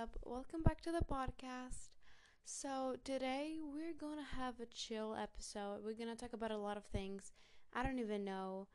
up? 0.00 0.16
Welcome 0.24 0.62
back 0.62 0.80
to 0.82 0.92
the 0.92 1.04
podcast. 1.04 1.90
So, 2.46 2.96
today 3.04 3.58
we're 3.62 3.92
gonna 3.92 4.26
have 4.38 4.58
a 4.58 4.64
chill 4.64 5.14
episode. 5.14 5.80
We're 5.84 5.92
gonna 5.92 6.16
talk 6.16 6.32
about 6.32 6.50
a 6.50 6.56
lot 6.56 6.78
of 6.78 6.86
things. 6.86 7.32
I 7.74 7.82
don't 7.82 7.98
even 7.98 8.24
know. 8.24 8.68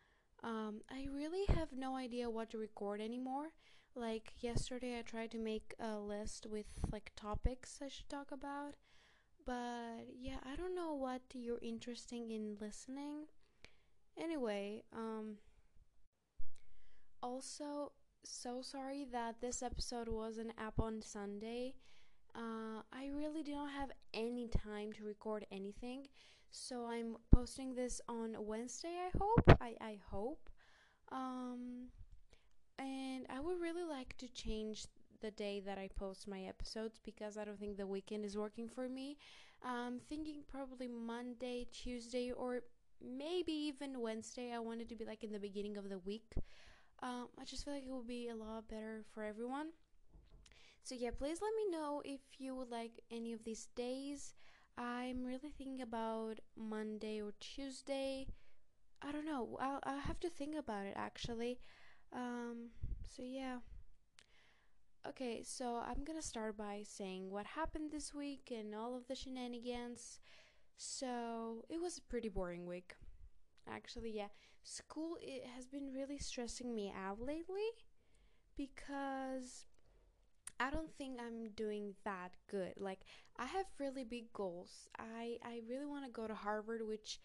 Um, 0.43 0.81
I 0.87 1.07
really 1.11 1.45
have 1.55 1.69
no 1.75 1.95
idea 1.95 2.29
what 2.29 2.51
to 2.51 2.59
record 2.59 3.01
anymore. 3.01 3.47
Like, 3.95 4.33
yesterday 4.39 4.99
I 4.99 5.01
tried 5.01 5.31
to 5.31 5.39
make 5.39 5.73
a 5.79 5.97
list 5.97 6.45
with 6.45 6.67
like 6.91 7.11
topics 7.15 7.79
I 7.83 7.87
should 7.87 8.07
talk 8.07 8.31
about. 8.31 8.75
But 9.47 10.05
yeah, 10.15 10.37
I 10.45 10.55
don't 10.55 10.75
know 10.75 10.93
what 10.93 11.23
you're 11.33 11.57
interested 11.59 12.29
in 12.29 12.57
listening. 12.61 13.25
Anyway, 14.15 14.83
um, 14.95 15.37
also, 17.23 17.93
so 18.25 18.61
sorry 18.61 19.05
that 19.11 19.39
this 19.39 19.61
episode 19.61 20.09
wasn't 20.09 20.51
up 20.57 20.79
on 20.79 21.01
Sunday. 21.01 21.75
Uh, 22.35 22.81
I 22.91 23.09
really 23.13 23.43
do 23.43 23.53
not 23.53 23.71
have 23.71 23.91
any 24.13 24.47
time 24.47 24.91
to 24.93 25.03
record 25.03 25.45
anything, 25.51 26.07
so 26.49 26.87
I'm 26.87 27.17
posting 27.33 27.75
this 27.75 28.01
on 28.09 28.35
Wednesday. 28.39 28.95
I 29.07 29.17
hope. 29.17 29.57
I 29.61 29.75
I 29.79 29.99
hope. 30.09 30.49
Um, 31.11 31.89
and 32.79 33.25
I 33.29 33.39
would 33.39 33.61
really 33.61 33.83
like 33.83 34.17
to 34.17 34.27
change 34.27 34.87
the 35.21 35.31
day 35.31 35.61
that 35.65 35.77
I 35.77 35.89
post 35.95 36.27
my 36.27 36.41
episodes 36.41 36.99
because 37.03 37.37
I 37.37 37.45
don't 37.45 37.59
think 37.59 37.77
the 37.77 37.87
weekend 37.87 38.25
is 38.25 38.37
working 38.37 38.67
for 38.67 38.89
me. 38.89 39.17
I'm 39.63 39.99
thinking 39.99 40.43
probably 40.47 40.87
Monday, 40.87 41.67
Tuesday, 41.71 42.31
or 42.31 42.61
maybe 43.01 43.53
even 43.53 44.01
Wednesday. 44.01 44.51
I 44.53 44.59
want 44.59 44.81
it 44.81 44.89
to 44.89 44.95
be 44.95 45.05
like 45.05 45.23
in 45.23 45.31
the 45.31 45.39
beginning 45.39 45.77
of 45.77 45.89
the 45.89 45.99
week. 45.99 46.33
Um, 47.01 47.27
I 47.39 47.43
just 47.45 47.65
feel 47.65 47.73
like 47.73 47.83
it 47.85 47.91
would 47.91 48.07
be 48.07 48.29
a 48.29 48.35
lot 48.35 48.67
better 48.67 49.03
for 49.13 49.23
everyone. 49.23 49.69
So 50.83 50.95
yeah, 50.95 51.11
please 51.17 51.39
let 51.41 51.53
me 51.55 51.77
know 51.77 52.01
if 52.05 52.21
you 52.37 52.55
would 52.55 52.69
like 52.69 53.01
any 53.11 53.33
of 53.33 53.43
these 53.43 53.67
days. 53.75 54.33
I'm 54.77 55.23
really 55.23 55.49
thinking 55.57 55.81
about 55.81 56.39
Monday 56.55 57.21
or 57.21 57.33
Tuesday. 57.39 58.27
I 59.01 59.11
don't 59.11 59.25
know. 59.25 59.57
I'll, 59.59 59.79
I'll 59.83 59.99
have 59.99 60.19
to 60.21 60.29
think 60.29 60.55
about 60.55 60.85
it 60.85 60.93
actually. 60.95 61.59
Um, 62.13 62.69
so 63.09 63.23
yeah. 63.23 63.57
Okay, 65.07 65.43
so 65.43 65.81
I'm 65.85 66.03
gonna 66.03 66.21
start 66.21 66.57
by 66.57 66.83
saying 66.83 67.29
what 67.29 67.45
happened 67.45 67.91
this 67.91 68.13
week 68.13 68.51
and 68.55 68.73
all 68.73 68.95
of 68.95 69.07
the 69.07 69.15
shenanigans. 69.15 70.19
So 70.77 71.63
it 71.69 71.79
was 71.81 71.97
a 71.97 72.01
pretty 72.01 72.29
boring 72.29 72.65
week. 72.65 72.95
Actually, 73.67 74.11
yeah. 74.11 74.27
School 74.65 75.17
it 75.21 75.45
has 75.55 75.67
been 75.67 75.93
really 75.93 76.17
stressing 76.17 76.73
me 76.73 76.91
out 76.91 77.21
lately 77.21 77.69
because 78.57 79.65
I 80.59 80.69
don't 80.69 80.91
think 80.97 81.19
I'm 81.19 81.49
doing 81.55 81.93
that 82.03 82.31
good. 82.49 82.73
Like 82.77 83.01
I 83.37 83.45
have 83.45 83.65
really 83.79 84.03
big 84.03 84.31
goals. 84.33 84.89
I 84.97 85.37
I 85.43 85.61
really 85.69 85.85
want 85.85 86.05
to 86.05 86.11
go 86.11 86.27
to 86.27 86.33
Harvard, 86.33 86.81
which 86.87 87.19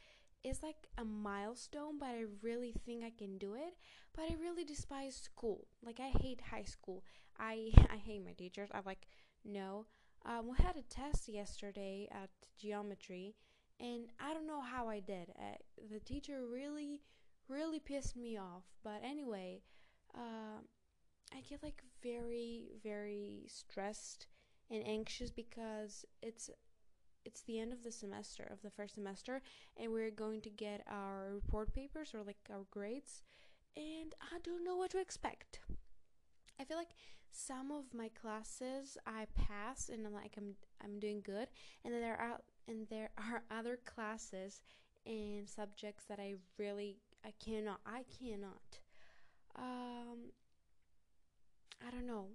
is 0.44 0.62
like 0.62 0.88
a 0.98 1.04
milestone, 1.04 1.98
but 1.98 2.08
I 2.08 2.24
really 2.42 2.74
think 2.84 3.04
I 3.04 3.12
can 3.16 3.38
do 3.38 3.54
it. 3.54 3.74
But 4.14 4.24
I 4.24 4.36
really 4.40 4.64
despise 4.64 5.16
school. 5.16 5.66
Like 5.82 6.00
I 6.00 6.10
hate 6.20 6.40
high 6.50 6.64
school. 6.64 7.04
I 7.38 7.70
I 7.90 7.96
hate 7.96 8.24
my 8.24 8.32
teachers. 8.32 8.68
I'm 8.72 8.84
like 8.84 9.06
no. 9.44 9.86
Um, 10.26 10.48
we 10.48 10.56
had 10.62 10.76
a 10.76 10.82
test 10.82 11.28
yesterday 11.28 12.06
at 12.12 12.28
geometry, 12.58 13.34
and 13.78 14.08
I 14.20 14.34
don't 14.34 14.46
know 14.46 14.60
how 14.60 14.88
I 14.88 15.00
did. 15.00 15.30
Uh, 15.38 15.56
the 15.90 16.00
teacher 16.00 16.40
really 16.52 17.00
really 17.50 17.80
pissed 17.80 18.16
me 18.16 18.38
off. 18.38 18.64
But 18.82 19.02
anyway, 19.04 19.60
uh, 20.14 20.62
I 21.34 21.40
get 21.48 21.62
like 21.62 21.82
very, 22.02 22.70
very 22.82 23.44
stressed 23.48 24.26
and 24.70 24.86
anxious 24.86 25.30
because 25.30 26.04
it's 26.22 26.50
it's 27.24 27.42
the 27.42 27.60
end 27.60 27.72
of 27.72 27.82
the 27.82 27.92
semester 27.92 28.48
of 28.50 28.62
the 28.62 28.70
first 28.70 28.94
semester 28.94 29.42
and 29.76 29.92
we're 29.92 30.10
going 30.10 30.40
to 30.40 30.48
get 30.48 30.82
our 30.88 31.32
report 31.34 31.74
papers 31.74 32.12
or 32.14 32.22
like 32.22 32.38
our 32.50 32.64
grades 32.70 33.20
and 33.76 34.14
I 34.22 34.38
don't 34.42 34.64
know 34.64 34.76
what 34.76 34.90
to 34.92 35.00
expect. 35.00 35.60
I 36.58 36.64
feel 36.64 36.78
like 36.78 36.94
some 37.30 37.70
of 37.70 37.84
my 37.94 38.08
classes 38.20 38.96
I 39.06 39.26
pass 39.34 39.90
and 39.90 40.06
I'm 40.06 40.14
like 40.14 40.34
I'm 40.36 40.54
I'm 40.82 40.98
doing 40.98 41.20
good 41.22 41.48
and 41.84 41.92
then 41.92 42.00
there 42.00 42.18
are 42.18 42.40
and 42.66 42.86
there 42.88 43.10
are 43.18 43.42
other 43.50 43.78
classes 43.84 44.62
and 45.06 45.48
subjects 45.48 46.04
that 46.08 46.18
I 46.18 46.34
really 46.58 46.96
I 47.24 47.30
cannot. 47.38 47.80
I 47.86 48.04
cannot. 48.18 48.78
Um, 49.56 50.32
I 51.86 51.90
don't 51.90 52.06
know. 52.06 52.26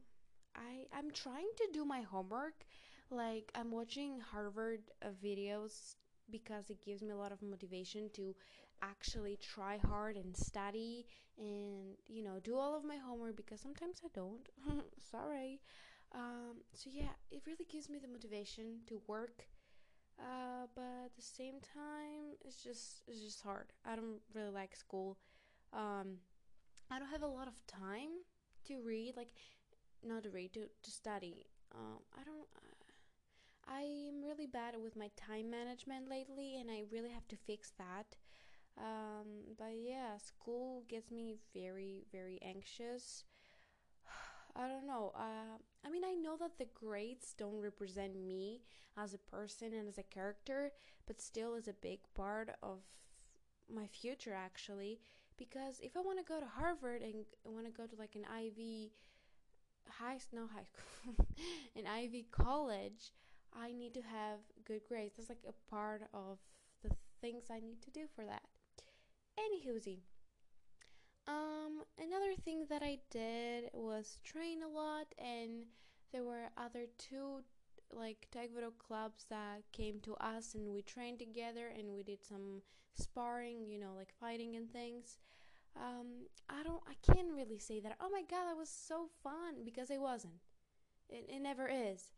I 0.55 0.85
I'm 0.97 1.11
trying 1.11 1.49
to 1.57 1.67
do 1.73 1.85
my 1.85 2.01
homework. 2.01 2.65
Like 3.09 3.51
I'm 3.55 3.71
watching 3.71 4.19
Harvard 4.19 4.81
uh, 5.03 5.09
videos 5.23 5.95
because 6.31 6.69
it 6.69 6.81
gives 6.83 7.01
me 7.03 7.11
a 7.11 7.15
lot 7.17 7.31
of 7.31 7.41
motivation 7.41 8.09
to 8.13 8.35
actually 8.81 9.37
try 9.37 9.77
hard 9.77 10.17
and 10.17 10.35
study 10.35 11.05
and 11.37 11.95
you 12.07 12.23
know 12.23 12.39
do 12.43 12.57
all 12.57 12.75
of 12.75 12.83
my 12.83 12.97
homework 12.97 13.35
because 13.37 13.61
sometimes 13.61 14.01
I 14.03 14.09
don't. 14.13 14.49
Sorry. 15.11 15.61
Um, 16.13 16.61
so 16.73 16.89
yeah, 16.93 17.13
it 17.31 17.41
really 17.45 17.65
gives 17.71 17.89
me 17.89 17.99
the 17.99 18.07
motivation 18.07 18.79
to 18.87 19.01
work 19.07 19.45
uh, 20.19 20.67
but 20.75 21.05
at 21.05 21.15
the 21.15 21.21
same 21.21 21.55
time, 21.59 22.35
it's 22.43 22.63
just 22.63 23.01
it's 23.07 23.21
just 23.21 23.41
hard. 23.41 23.67
I 23.85 23.95
don't 23.95 24.21
really 24.33 24.51
like 24.51 24.75
school. 24.75 25.17
Um, 25.73 26.19
I 26.91 26.99
don't 26.99 27.09
have 27.09 27.23
a 27.23 27.27
lot 27.27 27.47
of 27.47 27.55
time 27.67 28.23
to 28.67 28.81
read, 28.81 29.15
like 29.17 29.29
not 30.03 30.23
to 30.23 30.29
read 30.29 30.53
to 30.53 30.67
to 30.83 30.91
study. 30.91 31.45
Um, 31.73 31.99
I 32.13 32.23
don't. 32.23 32.47
Uh, 32.55 32.71
I'm 33.67 34.23
really 34.23 34.47
bad 34.47 34.75
with 34.81 34.95
my 34.95 35.09
time 35.17 35.49
management 35.49 36.09
lately, 36.09 36.57
and 36.59 36.69
I 36.69 36.83
really 36.91 37.09
have 37.09 37.27
to 37.29 37.35
fix 37.35 37.71
that. 37.77 38.15
Um, 38.77 39.55
but 39.57 39.73
yeah, 39.75 40.17
school 40.17 40.83
gets 40.87 41.11
me 41.11 41.35
very 41.53 42.05
very 42.11 42.39
anxious. 42.41 43.23
I 44.55 44.67
don't 44.67 44.87
know. 44.87 45.11
Uh, 45.15 45.57
I 45.85 45.89
mean, 45.89 46.03
I 46.03 46.15
know 46.15 46.35
that 46.37 46.57
the 46.57 46.67
grades 46.73 47.35
don't 47.37 47.61
represent 47.61 48.15
me 48.15 48.61
as 48.97 49.13
a 49.13 49.19
person 49.19 49.73
and 49.73 49.87
as 49.87 49.97
a 49.97 50.03
character, 50.03 50.71
but 51.05 51.21
still 51.21 51.53
is 51.55 51.67
a 51.67 51.73
big 51.73 51.99
part 52.15 52.49
of 52.63 52.79
my 53.73 53.87
future 53.87 54.33
actually. 54.33 54.99
Because 55.37 55.79
if 55.81 55.95
I 55.95 56.01
want 56.01 56.17
to 56.17 56.25
go 56.25 56.39
to 56.39 56.45
Harvard 56.45 57.01
and 57.01 57.25
I 57.45 57.49
want 57.49 57.65
to 57.65 57.71
go 57.71 57.85
to 57.85 57.95
like 57.97 58.15
an 58.15 58.25
Ivy 58.33 58.93
high, 59.89 60.17
no 60.33 60.47
high 60.47 60.65
an 61.75 61.85
Ivy 61.87 62.25
college, 62.31 63.11
I 63.53 63.71
need 63.71 63.93
to 63.93 64.01
have 64.01 64.39
good 64.65 64.81
grades. 64.87 65.15
That's 65.17 65.29
like 65.29 65.45
a 65.47 65.71
part 65.71 66.03
of 66.13 66.39
the 66.83 66.89
things 67.21 67.43
I 67.51 67.59
need 67.59 67.81
to 67.83 67.91
do 67.91 68.05
for 68.15 68.25
that. 68.25 68.43
Anywhozy. 69.37 69.99
Um, 71.75 71.83
another 71.97 72.33
thing 72.43 72.65
that 72.69 72.81
I 72.83 72.99
did 73.09 73.69
was 73.73 74.17
train 74.23 74.59
a 74.63 74.67
lot, 74.67 75.07
and 75.17 75.65
there 76.11 76.23
were 76.23 76.49
other 76.57 76.85
two 76.97 77.43
like 77.93 78.27
taekwondo 78.33 78.71
clubs 78.77 79.25
that 79.29 79.61
came 79.71 79.99
to 80.01 80.15
us, 80.15 80.55
and 80.55 80.73
we 80.73 80.81
trained 80.81 81.19
together, 81.19 81.71
and 81.77 81.93
we 81.93 82.03
did 82.03 82.23
some 82.23 82.61
sparring, 82.93 83.65
you 83.67 83.79
know, 83.79 83.93
like 83.95 84.13
fighting 84.19 84.55
and 84.55 84.71
things. 84.71 85.17
Um, 85.75 86.27
I 86.49 86.63
don't, 86.63 86.81
I 86.87 86.93
can't 87.13 87.33
really 87.33 87.59
say 87.59 87.79
that. 87.81 87.97
Oh 87.99 88.09
my 88.09 88.21
god, 88.21 88.47
that 88.47 88.57
was 88.57 88.69
so 88.69 89.09
fun 89.23 89.63
because 89.65 89.89
it 89.89 89.99
wasn't. 89.99 90.41
It, 91.09 91.29
it 91.29 91.39
never 91.41 91.67
is. 91.67 92.13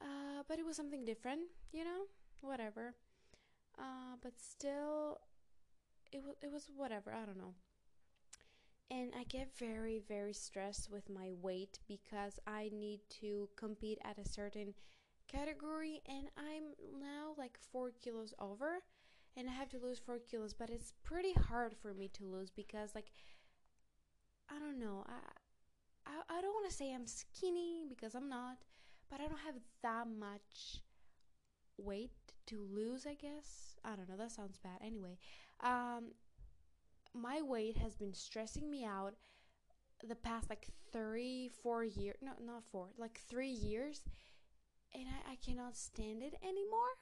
Uh, 0.00 0.42
but 0.48 0.58
it 0.58 0.66
was 0.66 0.76
something 0.76 1.04
different, 1.04 1.42
you 1.72 1.84
know. 1.84 2.02
Whatever. 2.42 2.94
Uh, 3.78 4.16
but 4.22 4.32
still, 4.38 5.20
it 6.12 6.22
was 6.24 6.36
it 6.42 6.50
was 6.50 6.68
whatever. 6.74 7.12
I 7.12 7.24
don't 7.26 7.38
know 7.38 7.54
and 8.90 9.12
I 9.18 9.24
get 9.24 9.56
very, 9.56 10.00
very 10.08 10.32
stressed 10.32 10.90
with 10.90 11.08
my 11.08 11.30
weight 11.40 11.78
because 11.86 12.38
I 12.46 12.70
need 12.72 13.00
to 13.20 13.48
compete 13.56 13.98
at 14.04 14.18
a 14.18 14.28
certain 14.28 14.74
category, 15.28 16.02
and 16.08 16.28
I'm 16.36 17.00
now 17.00 17.34
like 17.38 17.58
four 17.72 17.92
kilos 18.02 18.34
over, 18.40 18.80
and 19.36 19.48
I 19.48 19.52
have 19.52 19.68
to 19.70 19.78
lose 19.78 19.98
four 19.98 20.18
kilos, 20.18 20.52
but 20.52 20.70
it's 20.70 20.92
pretty 21.04 21.32
hard 21.32 21.74
for 21.80 21.94
me 21.94 22.08
to 22.14 22.24
lose 22.24 22.50
because, 22.50 22.94
like, 22.94 23.12
I 24.50 24.58
don't 24.58 24.80
know, 24.80 25.04
I, 25.08 26.10
I, 26.10 26.38
I 26.38 26.40
don't 26.40 26.54
want 26.54 26.68
to 26.68 26.74
say 26.74 26.92
I'm 26.92 27.06
skinny 27.06 27.84
because 27.88 28.14
I'm 28.14 28.28
not, 28.28 28.58
but 29.08 29.20
I 29.20 29.28
don't 29.28 29.40
have 29.46 29.54
that 29.82 30.06
much 30.08 30.82
weight 31.78 32.10
to 32.46 32.66
lose, 32.72 33.06
I 33.06 33.14
guess. 33.14 33.76
I 33.84 33.94
don't 33.94 34.08
know, 34.08 34.16
that 34.16 34.32
sounds 34.32 34.58
bad. 34.58 34.80
Anyway, 34.84 35.18
um, 35.60 36.12
my 37.14 37.42
weight 37.42 37.76
has 37.78 37.96
been 37.96 38.14
stressing 38.14 38.70
me 38.70 38.84
out 38.84 39.14
the 40.06 40.14
past 40.14 40.48
like 40.48 40.68
three, 40.92 41.50
four 41.62 41.84
years. 41.84 42.16
No, 42.22 42.32
not 42.44 42.64
four, 42.70 42.88
like 42.98 43.20
three 43.28 43.50
years. 43.50 44.02
And 44.94 45.04
I, 45.06 45.32
I 45.32 45.36
cannot 45.36 45.76
stand 45.76 46.22
it 46.22 46.34
anymore. 46.42 46.94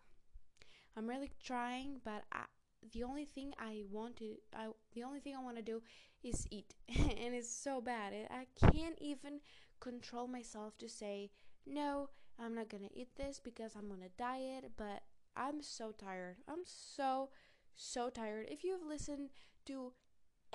I'm 0.97 1.09
really 1.09 1.31
trying, 1.43 2.01
but 2.05 2.25
I, 2.33 2.45
the 2.93 3.05
only 3.05 3.25
thing 3.25 3.53
I 3.59 3.83
want 3.91 4.17
to, 4.17 4.35
I, 4.55 4.69
the 4.95 5.05
only 5.05 5.21
thing 5.21 5.35
I 5.37 5.43
want 5.43 5.57
to 5.57 5.63
do 5.63 5.83
is 6.23 6.47
eat. 6.51 6.75
and 6.89 7.35
it's 7.35 7.53
so 7.55 7.81
bad. 7.81 8.13
I 8.31 8.47
can't 8.73 8.99
even 9.01 9.41
control 9.81 10.27
myself 10.27 10.77
to 10.79 10.89
say, 10.89 11.31
no, 11.67 12.11
I'm 12.39 12.55
not 12.55 12.69
gonna 12.69 12.89
eat 12.95 13.17
this 13.17 13.41
because 13.43 13.75
I'm 13.77 13.91
on 13.91 14.03
a 14.03 14.09
diet, 14.19 14.73
but 14.77 15.03
I'm 15.37 15.63
so 15.63 15.93
tired. 15.93 16.37
I'm 16.49 16.65
so, 16.65 17.31
so 17.75 18.11
tired. 18.11 18.47
If 18.51 18.65
you've 18.65 18.87
listened 18.87 19.31
to 19.69 19.93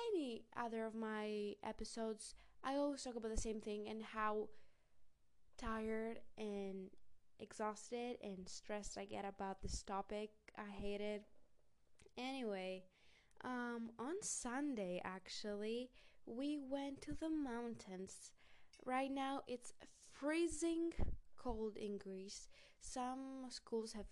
any 0.10 0.44
other 0.58 0.86
of 0.86 0.96
my 0.96 1.54
episodes, 1.64 2.36
I 2.64 2.76
always 2.76 3.04
talk 3.04 3.16
about 3.16 3.34
the 3.34 3.42
same 3.42 3.62
thing 3.62 3.88
and 3.88 4.04
how 4.04 4.50
tired 5.58 6.20
and 6.38 6.90
exhausted 7.40 8.18
and 8.24 8.48
stressed 8.48 8.98
I 8.98 9.06
get 9.06 9.26
about 9.26 9.62
this 9.62 9.84
topic. 9.84 10.32
I 10.58 10.70
hate 10.70 11.02
it. 11.02 11.24
Anyway, 12.18 12.84
um, 13.44 13.92
on 14.00 14.16
Sunday 14.22 15.02
actually, 15.04 15.90
we 16.26 16.58
went 16.58 17.02
to 17.04 17.14
the 17.14 17.30
mountains. 17.30 18.32
Right 18.86 19.12
now 19.12 19.42
it's 19.48 19.74
freezing 20.12 20.92
cold 21.38 21.78
in 21.78 21.98
Greece. 21.98 22.48
Some 22.80 23.46
schools 23.50 23.94
have 23.94 24.08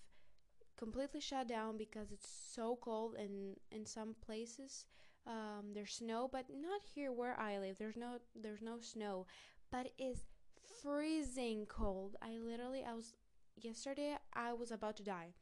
completely 0.82 1.20
shut 1.22 1.48
down 1.48 1.78
because 1.78 2.12
it's 2.12 2.28
so 2.56 2.78
cold 2.82 3.16
and 3.16 3.56
in 3.72 3.86
some 3.86 4.16
places. 4.26 4.86
Um, 5.28 5.74
there's 5.76 5.94
snow 5.94 6.28
but 6.32 6.46
not 6.50 6.82
here 6.96 7.12
where 7.12 7.40
i 7.40 7.60
live. 7.60 7.78
There's 7.78 7.96
no 7.96 8.18
there's 8.36 8.64
no 8.64 8.80
snow 8.82 9.28
but 9.72 9.92
it's 10.00 10.24
freezing 10.82 11.68
cold. 11.68 12.16
I 12.22 12.40
literally 12.40 12.84
i 12.84 12.94
was 12.96 13.14
yesterday 13.56 14.16
i 14.34 14.54
was 14.54 14.72
about 14.72 14.98
to 14.98 15.04
die. 15.04 15.34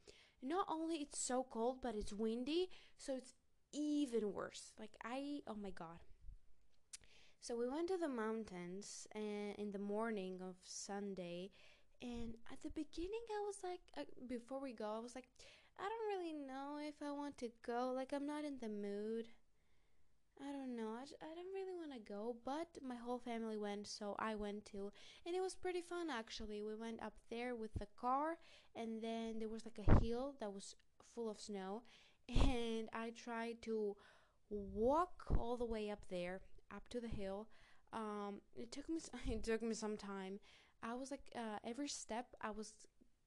Not 0.42 0.66
only 0.68 0.96
it's 0.96 1.18
so 1.18 1.46
cold 1.50 1.78
but 1.82 1.94
it's 1.94 2.12
windy 2.12 2.68
so 2.98 3.16
it's 3.16 3.32
even 3.72 4.32
worse. 4.34 4.72
Like 4.78 4.94
i 5.02 5.40
oh 5.48 5.56
my 5.66 5.70
god. 5.70 6.00
So 7.40 7.56
we 7.56 7.66
went 7.66 7.88
to 7.88 7.96
the 7.96 8.08
mountains 8.08 9.06
and 9.14 9.54
in 9.56 9.72
the 9.72 9.78
morning 9.78 10.40
of 10.42 10.56
sunday 10.62 11.50
and 12.02 12.34
at 12.52 12.62
the 12.62 12.70
beginning 12.70 13.24
i 13.30 13.40
was 13.46 13.56
like 13.62 13.80
uh, 13.98 14.02
before 14.28 14.60
we 14.60 14.72
go 14.72 14.96
i 14.96 15.00
was 15.00 15.14
like 15.14 15.28
i 15.78 15.82
don't 15.82 16.08
really 16.18 16.32
know 16.32 16.78
if 16.80 16.94
i 17.06 17.10
want 17.12 17.36
to 17.38 17.48
go 17.66 17.92
like 17.94 18.12
i'm 18.12 18.26
not 18.26 18.44
in 18.44 18.58
the 18.60 18.68
mood 18.68 19.26
I 20.40 20.52
don't 20.52 20.74
know. 20.74 20.88
I, 20.96 21.02
I 21.02 21.34
don't 21.34 21.52
really 21.54 21.76
want 21.76 21.92
to 21.92 22.12
go, 22.12 22.36
but 22.44 22.68
my 22.82 22.96
whole 22.96 23.18
family 23.18 23.58
went, 23.58 23.86
so 23.86 24.16
I 24.18 24.34
went 24.34 24.64
too. 24.64 24.90
And 25.26 25.36
it 25.36 25.40
was 25.40 25.54
pretty 25.54 25.82
fun 25.82 26.08
actually. 26.10 26.62
We 26.62 26.74
went 26.74 27.02
up 27.02 27.12
there 27.28 27.54
with 27.54 27.74
the 27.74 27.86
car, 28.00 28.36
and 28.74 29.02
then 29.02 29.38
there 29.38 29.48
was 29.50 29.64
like 29.66 29.78
a 29.86 30.00
hill 30.02 30.34
that 30.40 30.52
was 30.52 30.76
full 31.14 31.30
of 31.30 31.40
snow. 31.40 31.82
And 32.28 32.88
I 32.92 33.10
tried 33.10 33.60
to 33.62 33.96
walk 34.48 35.24
all 35.38 35.56
the 35.56 35.64
way 35.66 35.90
up 35.90 36.00
there, 36.08 36.40
up 36.74 36.88
to 36.90 37.00
the 37.00 37.08
hill. 37.08 37.48
Um, 37.92 38.40
it 38.54 38.72
took 38.72 38.88
me 38.88 39.00
it 39.28 39.42
took 39.44 39.62
me 39.62 39.74
some 39.74 39.96
time. 39.96 40.40
I 40.82 40.94
was 40.94 41.10
like 41.10 41.30
uh, 41.36 41.58
every 41.64 41.88
step 41.88 42.34
I 42.40 42.50
was 42.50 42.72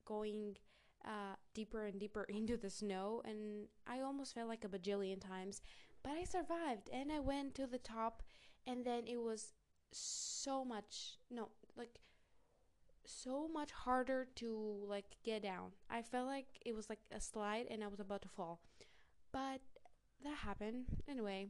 going 0.05 0.57
uh, 1.05 1.35
deeper 1.53 1.85
and 1.85 1.99
deeper 1.99 2.23
into 2.29 2.57
the 2.57 2.69
snow, 2.69 3.21
and 3.25 3.67
I 3.87 4.01
almost 4.01 4.33
felt 4.33 4.49
like 4.49 4.63
a 4.65 4.69
bajillion 4.69 5.19
times 5.19 5.61
but 6.03 6.13
I 6.19 6.25
survived 6.25 6.89
and 6.91 7.11
I 7.11 7.19
went 7.19 7.55
to 7.55 7.65
the 7.65 7.77
top 7.77 8.21
and 8.67 8.85
then 8.85 9.03
it 9.07 9.21
was 9.21 9.53
so 9.91 10.65
much 10.65 11.17
no 11.31 11.49
like 11.77 11.99
so 13.05 13.47
much 13.47 13.71
harder 13.71 14.27
to 14.35 14.85
like 14.87 15.17
get 15.23 15.43
down. 15.43 15.71
I 15.89 16.01
felt 16.01 16.27
like 16.27 16.47
it 16.65 16.75
was 16.75 16.89
like 16.89 16.99
a 17.11 17.19
slide 17.19 17.65
and 17.69 17.83
I 17.83 17.87
was 17.87 17.99
about 17.99 18.21
to 18.21 18.29
fall. 18.29 18.61
But 19.31 19.59
that 20.23 20.37
happened 20.37 20.85
anyway. 21.07 21.47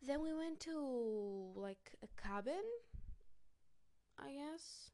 Then 0.00 0.22
we 0.22 0.32
went 0.32 0.60
to 0.60 1.52
like 1.56 1.96
a 2.04 2.22
cabin, 2.22 2.62
I 4.18 4.32
guess. 4.32 4.90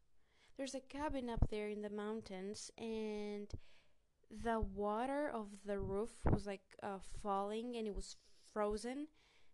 There's 0.56 0.74
a 0.74 0.80
cabin 0.80 1.28
up 1.28 1.48
there 1.50 1.68
in 1.68 1.82
the 1.82 1.90
mountains 1.90 2.70
and 2.78 3.50
the 4.30 4.60
water 4.60 5.30
of 5.32 5.48
the 5.66 5.78
roof 5.78 6.10
was 6.30 6.46
like 6.46 6.62
uh, 6.82 6.98
falling 7.22 7.76
and 7.76 7.86
it 7.86 7.94
was 7.94 8.16
frozen. 8.52 9.08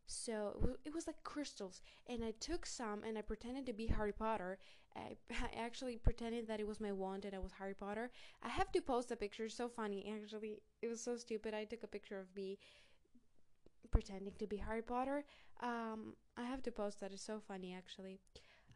So 0.06 0.76
it 0.84 0.92
was 0.92 1.06
like 1.06 1.22
crystals, 1.22 1.82
and 2.08 2.24
I 2.24 2.32
took 2.40 2.66
some 2.66 3.04
and 3.04 3.16
I 3.16 3.22
pretended 3.22 3.64
to 3.66 3.72
be 3.72 3.86
Harry 3.86 4.12
Potter. 4.12 4.58
I, 4.96 5.16
I 5.30 5.56
actually 5.56 5.98
pretended 5.98 6.48
that 6.48 6.58
it 6.58 6.66
was 6.66 6.80
my 6.80 6.90
wand 6.92 7.24
and 7.24 7.34
I 7.34 7.38
was 7.38 7.52
Harry 7.60 7.74
Potter. 7.74 8.10
I 8.42 8.48
have 8.48 8.72
to 8.72 8.80
post 8.80 9.12
a 9.12 9.16
picture. 9.16 9.48
So 9.48 9.68
funny, 9.68 10.12
actually, 10.12 10.62
it 10.82 10.88
was 10.88 11.00
so 11.00 11.16
stupid. 11.16 11.54
I 11.54 11.64
took 11.64 11.84
a 11.84 11.86
picture 11.86 12.18
of 12.18 12.26
me 12.34 12.58
pretending 13.90 14.34
to 14.38 14.46
be 14.46 14.56
Harry 14.56 14.82
Potter. 14.82 15.24
Um, 15.62 16.14
I 16.36 16.44
have 16.44 16.62
to 16.64 16.72
post 16.72 17.00
that. 17.00 17.12
It's 17.12 17.22
so 17.22 17.40
funny, 17.46 17.74
actually. 17.74 18.20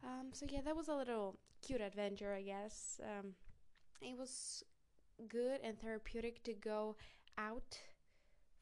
Um, 0.05 0.27
so 0.31 0.45
yeah, 0.49 0.61
that 0.61 0.75
was 0.75 0.87
a 0.87 0.95
little 0.95 1.37
cute 1.61 1.81
adventure, 1.81 2.33
I 2.33 2.41
guess. 2.41 2.99
Um, 3.03 3.33
it 4.01 4.17
was 4.17 4.63
good 5.29 5.61
and 5.63 5.79
therapeutic 5.79 6.43
to 6.43 6.53
go 6.53 6.95
out 7.37 7.79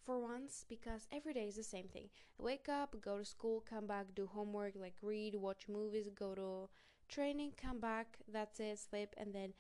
for 0.06 0.20
once 0.20 0.66
because 0.70 1.08
every 1.12 1.34
day 1.34 1.46
is 1.48 1.56
the 1.56 1.64
same 1.64 1.88
thing. 1.88 2.10
Wake 2.38 2.70
up, 2.70 2.96
go 3.02 3.18
to 3.18 3.26
school, 3.26 3.64
come 3.68 3.88
back, 3.88 4.08
do 4.16 4.28
homework, 4.28 4.74
like 4.76 4.96
read, 5.02 5.36
watch 5.36 5.68
movies, 5.70 6.10
go 6.16 6.36
to 6.36 6.70
training, 7.14 7.54
come 7.62 7.80
back, 7.80 8.18
that's 8.32 8.60
it, 8.60 8.80
sleep, 8.80 9.10
and 9.18 9.34
then 9.34 9.54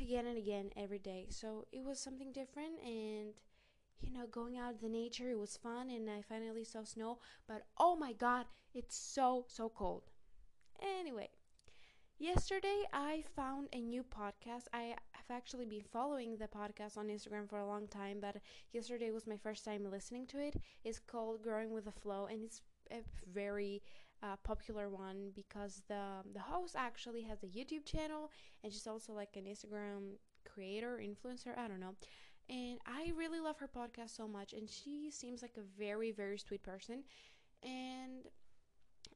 again 0.00 0.26
and 0.26 0.38
again 0.38 0.70
every 0.76 0.98
day. 0.98 1.26
So 1.30 1.66
it 1.72 1.84
was 1.84 2.00
something 2.00 2.32
different 2.32 2.80
and 2.84 3.34
you 4.00 4.10
know, 4.12 4.26
going 4.26 4.56
out 4.56 4.74
in 4.74 4.80
the 4.80 4.88
nature, 4.88 5.30
it 5.30 5.38
was 5.38 5.58
fun 5.58 5.90
and 5.90 6.08
I 6.08 6.22
finally 6.22 6.64
saw 6.64 6.84
snow, 6.84 7.18
but 7.46 7.64
oh 7.78 7.96
my 7.96 8.12
god, 8.12 8.46
it's 8.74 8.96
so 8.96 9.44
so 9.48 9.68
cold. 9.68 10.04
Anyway, 10.80 11.28
Yesterday, 12.18 12.84
I 12.92 13.24
found 13.36 13.68
a 13.72 13.80
new 13.80 14.04
podcast. 14.04 14.64
I 14.72 14.94
have 15.12 15.30
actually 15.30 15.66
been 15.66 15.82
following 15.92 16.36
the 16.36 16.48
podcast 16.48 16.96
on 16.96 17.08
Instagram 17.08 17.48
for 17.50 17.58
a 17.58 17.66
long 17.66 17.88
time, 17.88 18.18
but 18.20 18.36
yesterday 18.72 19.10
was 19.10 19.26
my 19.26 19.36
first 19.36 19.64
time 19.64 19.90
listening 19.90 20.26
to 20.28 20.38
it. 20.40 20.54
It's 20.84 21.00
called 21.00 21.42
Growing 21.42 21.72
with 21.72 21.86
the 21.86 21.92
Flow, 21.92 22.26
and 22.26 22.42
it's 22.44 22.62
a 22.92 23.02
very 23.32 23.82
uh, 24.22 24.36
popular 24.44 24.88
one 24.90 25.32
because 25.34 25.82
the 25.88 26.22
the 26.34 26.40
host 26.40 26.76
actually 26.78 27.22
has 27.22 27.42
a 27.42 27.46
YouTube 27.46 27.86
channel, 27.86 28.30
and 28.64 28.72
she's 28.72 28.86
also 28.86 29.12
like 29.12 29.36
an 29.36 29.44
Instagram 29.44 30.16
creator, 30.44 31.00
influencer. 31.02 31.58
I 31.58 31.68
don't 31.68 31.80
know. 31.80 31.96
And 32.48 32.80
I 32.86 33.12
really 33.16 33.40
love 33.40 33.58
her 33.58 33.68
podcast 33.68 34.16
so 34.16 34.28
much, 34.28 34.52
and 34.52 34.68
she 34.68 35.10
seems 35.10 35.42
like 35.42 35.56
a 35.58 35.78
very, 35.78 36.12
very 36.12 36.38
sweet 36.38 36.62
person. 36.62 37.04
And 37.62 38.24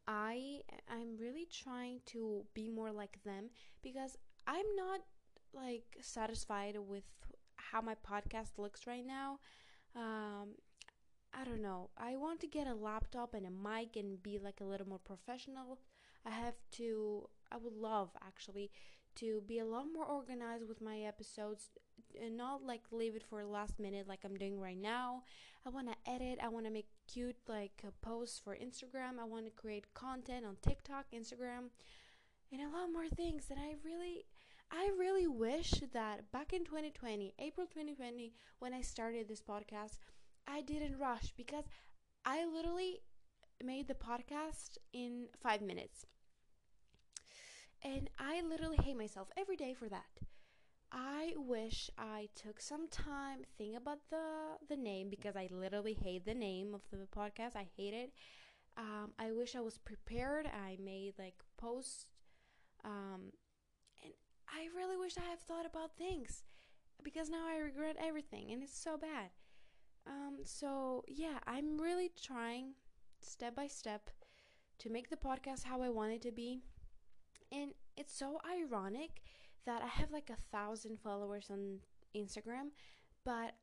I 0.07 0.61
I'm 0.91 1.17
really 1.19 1.47
trying 1.51 2.01
to 2.07 2.45
be 2.55 2.69
more 2.69 2.93
like 2.93 3.23
them 3.25 3.51
because 3.83 4.17
I'm 4.47 4.67
not 4.77 5.01
like 5.55 5.85
satisfied 6.01 6.77
with 6.79 7.05
how 7.57 7.81
my 7.81 7.95
podcast 7.95 8.59
looks 8.59 8.87
right 8.87 9.07
now. 9.07 9.39
Um, 9.97 10.57
I 11.33 11.45
don't 11.45 11.63
know. 11.63 11.91
I 11.99 12.17
want 12.17 12.41
to 12.41 12.47
get 12.47 12.67
a 12.67 12.75
laptop 12.75 13.35
and 13.35 13.47
a 13.47 13.51
mic 13.51 13.97
and 13.97 14.23
be 14.23 14.39
like 14.39 14.61
a 14.61 14.65
little 14.65 14.89
more 14.89 15.01
professional. 15.01 15.81
I 16.25 16.31
have 16.31 16.55
to 16.73 17.29
I 17.51 17.57
would 17.57 17.75
love 17.75 18.11
actually 18.27 18.71
to 19.17 19.43
be 19.47 19.59
a 19.61 19.65
lot 19.67 19.87
more 19.93 20.05
organized 20.07 20.69
with 20.69 20.81
my 20.81 21.01
episodes 21.01 21.71
and 22.21 22.37
not 22.37 22.63
like 22.65 22.83
leave 22.91 23.15
it 23.17 23.23
for 23.23 23.45
last 23.45 23.79
minute 23.79 24.09
like 24.09 24.21
I'm 24.25 24.37
doing 24.37 24.61
right 24.61 24.81
now. 24.81 25.23
I 25.67 25.71
want 25.71 25.89
to 25.89 26.11
edit, 26.11 26.39
I 26.43 26.49
want 26.49 26.67
to 26.67 26.73
make 26.73 26.89
cute 27.07 27.37
like 27.49 27.83
posts 28.03 28.41
for 28.43 28.57
Instagram, 28.57 29.19
I 29.21 29.25
want 29.25 29.45
to 29.47 29.51
create 29.51 29.95
content 29.95 30.45
on 30.47 30.57
TikTok, 30.63 31.07
Instagram, 31.15 31.71
and 32.53 32.63
a 32.63 32.77
lot 32.77 32.93
more 32.93 33.09
things 33.09 33.47
and 33.51 33.59
I 33.59 33.75
really 33.85 34.27
I 34.71 34.91
really 34.99 35.27
wish 35.27 35.73
that 35.93 36.33
back 36.33 36.53
in 36.53 36.65
2020, 36.65 37.35
April 37.39 37.67
2020 37.67 38.33
when 38.59 38.73
I 38.73 38.81
started 38.81 39.29
this 39.29 39.41
podcast, 39.41 39.99
I 40.49 40.63
didn't 40.63 40.99
rush 40.99 41.33
because 41.37 41.65
I 42.25 42.45
literally 42.45 43.01
made 43.63 43.89
the 43.89 43.95
podcast 43.95 44.79
in 44.93 45.27
5 45.43 45.63
minutes. 45.63 46.07
And 47.83 48.09
I 48.19 48.41
literally 48.41 48.79
hate 48.83 48.97
myself 48.97 49.29
every 49.37 49.57
day 49.57 49.75
for 49.75 49.89
that. 49.89 50.07
I 50.91 51.24
wish 51.55 51.89
I 51.97 52.29
took 52.35 52.61
some 52.61 52.89
time 52.89 53.45
think 53.57 53.77
about 53.77 53.99
the 54.11 54.27
the 54.69 54.77
name 54.77 55.09
because 55.09 55.37
I 55.37 55.49
literally 55.53 55.95
hate 55.95 56.25
the 56.25 56.35
name 56.35 56.75
of 56.75 56.83
the 56.91 57.07
podcast. 57.07 57.55
I 57.55 57.69
hate 57.77 57.95
it. 57.95 58.11
Um, 58.77 59.13
I 59.21 59.31
wish 59.31 59.55
I 59.55 59.61
was 59.61 59.79
prepared. 59.79 60.47
I 60.47 60.77
made 60.83 61.15
like 61.17 61.39
posts, 61.57 62.07
um, 62.85 63.21
and 64.03 64.13
I 64.49 64.63
really 64.77 64.97
wish 64.97 65.17
I 65.17 65.31
had 65.31 65.39
thought 65.39 65.67
about 65.67 65.97
things 65.97 66.43
because 67.05 67.31
now 67.31 67.47
I 67.47 67.59
regret 67.59 67.97
everything 68.01 68.51
and 68.51 68.63
it's 68.63 68.77
so 68.77 68.97
bad. 68.97 69.31
Um, 70.09 70.39
so 70.45 71.05
yeah, 71.07 71.39
I'm 71.47 71.81
really 71.81 72.11
trying 72.21 72.75
step 73.21 73.55
by 73.55 73.69
step 73.69 74.11
to 74.81 74.91
make 74.91 75.09
the 75.09 75.25
podcast 75.29 75.65
how 75.65 75.83
I 75.83 75.89
want 75.89 76.13
it 76.15 76.23
to 76.23 76.33
be, 76.33 76.63
and 77.53 77.71
it's 77.97 78.19
so 78.19 78.41
ironic 78.45 79.23
that 79.67 79.83
I 79.83 79.89
have 79.89 80.11
like 80.11 80.31
a 80.31 80.57
thousand 80.57 80.99
followers 81.01 81.49
on 81.51 81.79
Instagram, 82.17 82.71
but 83.25 83.55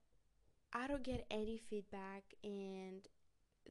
I 0.74 0.88
don't 0.88 1.04
get 1.04 1.26
any 1.30 1.58
feedback, 1.70 2.24
and 2.44 3.08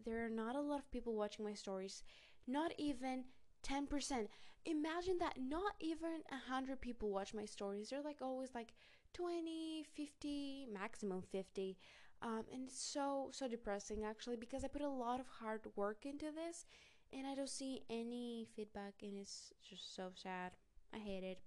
there 0.05 0.25
are 0.25 0.31
not 0.31 0.57
a 0.57 0.61
lot 0.61 0.79
of 0.79 0.91
people 0.91 1.15
watching 1.15 1.45
my 1.45 1.55
stories. 1.55 2.03
Not 2.47 2.73
even 2.79 3.25
10%. 3.63 4.29
Imagine 4.65 5.19
that 5.19 5.37
not 5.39 5.75
even 5.81 6.23
100 6.31 6.81
people 6.81 7.11
watch 7.11 7.33
my 7.35 7.45
stories. 7.45 7.91
They're 7.91 8.03
like 8.03 8.21
always 8.21 8.51
like 8.55 8.75
20, 9.15 9.85
50, 9.95 10.67
maximum 10.73 11.23
50. 11.23 11.77
Um, 12.23 12.45
and 12.53 12.65
it's 12.67 12.81
so, 12.83 13.31
so 13.33 13.49
depressing 13.49 14.05
actually 14.05 14.37
because 14.37 14.63
I 14.63 14.69
put 14.69 14.83
a 14.83 14.89
lot 14.89 15.21
of 15.21 15.27
hard 15.41 15.63
work 15.75 16.05
into 16.05 16.27
this 16.27 16.67
and 17.13 17.27
I 17.27 17.35
don't 17.35 17.49
see 17.49 17.83
any 17.89 18.47
feedback 18.55 18.95
and 19.03 19.17
it's 19.17 19.53
just 19.69 19.95
so 19.97 20.11
sad. 20.15 20.53
I 20.95 20.99
hate 20.99 21.25
it. 21.25 21.39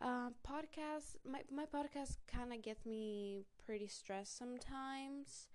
Uh, 0.00 0.30
podcast, 0.48 1.16
my, 1.30 1.40
my 1.54 1.66
podcast 1.66 2.16
kind 2.26 2.52
of 2.52 2.62
gets 2.62 2.86
me 2.86 3.44
pretty 3.66 3.86
stressed 3.86 4.36
sometimes. 4.36 5.48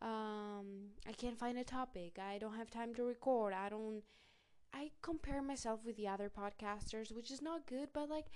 Um, 0.00 0.90
I 1.08 1.12
can't 1.12 1.38
find 1.38 1.58
a 1.58 1.64
topic. 1.64 2.18
I 2.18 2.38
don't 2.38 2.56
have 2.56 2.70
time 2.70 2.94
to 2.96 3.04
record. 3.04 3.54
I 3.54 3.68
don't. 3.68 4.02
I 4.74 4.90
compare 5.02 5.42
myself 5.42 5.80
with 5.86 5.96
the 5.96 6.08
other 6.08 6.30
podcasters, 6.30 7.12
which 7.14 7.30
is 7.30 7.40
not 7.42 7.66
good, 7.66 7.88
but 7.94 8.10
like 8.10 8.26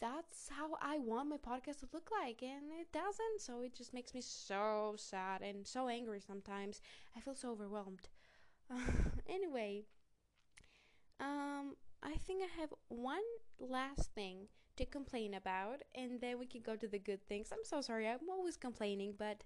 that's 0.00 0.48
how 0.50 0.76
I 0.82 0.98
want 0.98 1.28
my 1.30 1.36
podcast 1.36 1.80
to 1.80 1.88
look 1.92 2.10
like, 2.22 2.42
and 2.42 2.72
it 2.80 2.92
doesn't. 2.92 3.40
So 3.40 3.62
it 3.62 3.74
just 3.74 3.94
makes 3.94 4.12
me 4.12 4.20
so 4.20 4.94
sad 4.98 5.42
and 5.42 5.66
so 5.66 5.88
angry 5.88 6.20
sometimes. 6.20 6.80
I 7.16 7.20
feel 7.20 7.34
so 7.36 7.50
overwhelmed. 7.52 8.08
anyway, 9.28 9.84
um, 11.20 11.76
I 12.02 12.14
think 12.26 12.42
I 12.42 12.60
have 12.60 12.74
one 12.88 13.22
last 13.58 14.12
thing 14.14 14.48
to 14.76 14.84
complain 14.84 15.34
about, 15.34 15.82
and 15.94 16.20
then 16.20 16.38
we 16.38 16.46
can 16.46 16.62
go 16.62 16.76
to 16.76 16.88
the 16.88 16.98
good 16.98 17.26
things. 17.28 17.48
I'm 17.52 17.64
so 17.64 17.80
sorry, 17.80 18.08
I'm 18.08 18.28
always 18.30 18.56
complaining, 18.56 19.14
but 19.18 19.42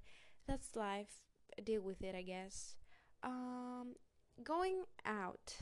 that's 0.47 0.77
life. 0.77 1.23
Deal 1.65 1.83
with 1.83 2.03
it, 2.03 2.15
I 2.15 2.23
guess. 2.23 2.77
Um, 3.23 3.95
going 4.43 4.85
out. 5.05 5.57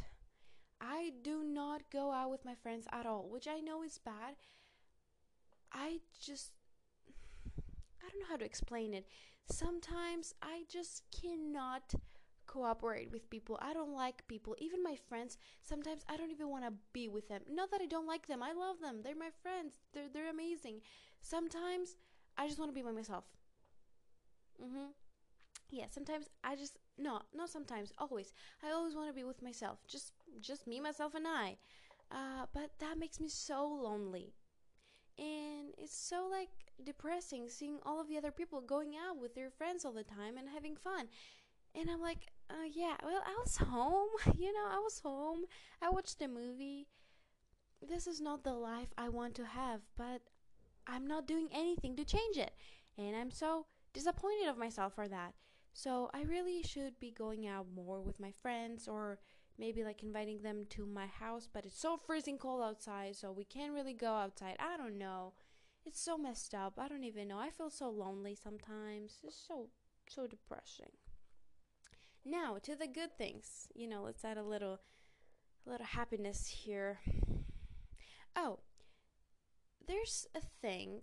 I 0.81 1.13
do 1.23 1.43
not 1.43 1.83
go 1.93 2.13
out 2.13 2.31
with 2.31 2.45
my 2.45 2.55
friends 2.55 2.87
at 2.93 3.07
all, 3.07 3.29
which 3.29 3.49
I 3.49 3.61
know 3.61 3.83
is 3.83 3.99
bad. 3.99 4.37
I 5.73 5.99
just. 6.21 6.53
I 8.03 8.09
don't 8.11 8.21
know 8.21 8.29
how 8.29 8.37
to 8.37 8.45
explain 8.45 8.95
it. 8.95 9.07
Sometimes 9.51 10.35
I 10.43 10.65
just 10.71 11.03
cannot 11.11 11.95
cooperate 12.49 13.13
with 13.13 13.31
people. 13.31 13.59
I 13.63 13.75
don't 13.75 13.95
like 13.95 14.27
people, 14.29 14.57
even 14.59 14.83
my 14.83 14.97
friends. 15.09 15.39
Sometimes 15.63 16.03
I 16.09 16.17
don't 16.19 16.33
even 16.33 16.49
want 16.51 16.65
to 16.67 16.73
be 16.95 17.09
with 17.09 17.29
them. 17.29 17.43
Not 17.51 17.71
that 17.73 17.83
I 17.83 17.87
don't 17.87 18.09
like 18.09 18.27
them. 18.29 18.43
I 18.43 18.53
love 18.55 18.81
them. 18.81 19.03
They're 19.05 19.17
my 19.17 19.31
friends. 19.43 19.79
They're 19.95 20.11
they're 20.13 20.31
amazing. 20.31 20.83
Sometimes 21.23 21.97
I 22.39 22.49
just 22.49 22.59
want 22.61 22.71
to 22.73 22.75
be 22.75 22.83
by 22.83 22.93
myself. 22.93 23.25
Mhm. 24.61 24.93
Yeah, 25.71 25.87
sometimes 25.91 26.29
I 26.45 26.57
just 26.57 26.79
no, 26.99 27.23
not 27.35 27.51
sometimes, 27.51 27.93
always. 27.99 28.33
I 28.63 28.71
always 28.73 28.95
want 28.97 29.09
to 29.09 29.15
be 29.15 29.25
with 29.25 29.43
myself. 29.43 29.79
Just 29.89 30.13
just 30.41 30.67
me, 30.69 30.81
myself 30.81 31.15
and 31.15 31.27
I. 31.29 31.59
Uh, 32.11 32.47
but 32.55 32.71
that 32.81 32.99
makes 32.99 33.21
me 33.21 33.29
so 33.29 33.67
lonely. 33.69 34.35
And 35.19 35.75
it's 35.79 35.97
so 35.97 36.29
like 36.31 36.51
depressing 36.85 37.49
seeing 37.51 37.79
all 37.85 38.01
of 38.01 38.09
the 38.09 38.19
other 38.19 38.33
people 38.33 38.61
going 38.63 38.95
out 38.97 39.19
with 39.19 39.35
their 39.35 39.51
friends 39.51 39.85
all 39.85 39.93
the 39.93 40.05
time 40.05 40.39
and 40.39 40.49
having 40.49 40.77
fun. 40.77 41.09
And 41.75 41.91
I'm 41.91 42.01
like, 42.03 42.29
uh, 42.51 42.67
yeah, 42.73 42.97
well, 43.05 43.23
I 43.27 43.35
was 43.45 43.57
home. 43.57 44.09
You 44.39 44.53
know, 44.53 44.67
I 44.71 44.79
was 44.79 45.01
home. 45.01 45.45
I 45.83 45.91
watched 45.91 46.21
a 46.23 46.29
movie. 46.29 46.87
This 47.83 48.07
is 48.07 48.21
not 48.21 48.45
the 48.45 48.55
life 48.55 48.93
I 48.99 49.09
want 49.09 49.35
to 49.37 49.47
have, 49.47 49.83
but 49.97 50.23
I'm 50.87 51.07
not 51.07 51.27
doing 51.27 51.49
anything 51.53 51.97
to 51.97 52.05
change 52.05 52.37
it. 52.39 52.53
And 52.99 53.17
I'm 53.17 53.31
so 53.31 53.67
disappointed 53.95 54.49
of 54.49 54.59
myself 54.59 54.95
for 54.95 55.09
that. 55.09 55.35
So 55.75 56.11
I 56.15 56.23
really 56.23 56.63
should 56.63 56.99
be 57.01 57.11
going 57.13 57.47
out 57.49 57.67
more 57.75 58.01
with 58.03 58.21
my 58.21 58.33
friends 58.43 58.89
or 58.89 59.19
maybe 59.59 59.85
like 59.85 60.03
inviting 60.03 60.43
them 60.43 60.67
to 60.71 60.87
my 60.87 61.07
house, 61.07 61.49
but 61.53 61.67
it's 61.67 61.81
so 61.81 61.97
freezing 61.97 62.39
cold 62.39 62.63
outside, 62.63 63.17
so 63.17 63.33
we 63.33 63.45
can't 63.45 63.75
really 63.75 63.95
go 63.95 64.15
outside. 64.15 64.57
I 64.61 64.77
don't 64.77 64.99
know. 64.99 65.35
It's 65.87 66.01
so 66.01 66.19
messed 66.19 66.55
up. 66.55 66.75
I 66.79 66.89
don't 66.89 67.05
even 67.05 67.29
know. 67.29 67.39
I 67.39 67.51
feel 67.51 67.71
so 67.71 67.91
lonely 67.91 68.35
sometimes. 68.37 69.19
It's 69.25 69.37
so 69.49 69.69
so 70.09 70.27
depressing. 70.27 70.93
Now 72.25 72.59
to 72.63 72.77
the 72.77 72.87
good 72.87 73.17
things. 73.17 73.69
You 73.75 73.89
know, 73.89 74.03
let's 74.03 74.25
add 74.25 74.37
a 74.39 74.43
little, 74.43 74.81
a 75.67 75.71
little 75.71 75.87
happiness 75.87 76.47
here. 76.47 77.01
Oh, 78.37 78.61
there's 79.87 80.27
a 80.35 80.41
thing 80.41 81.03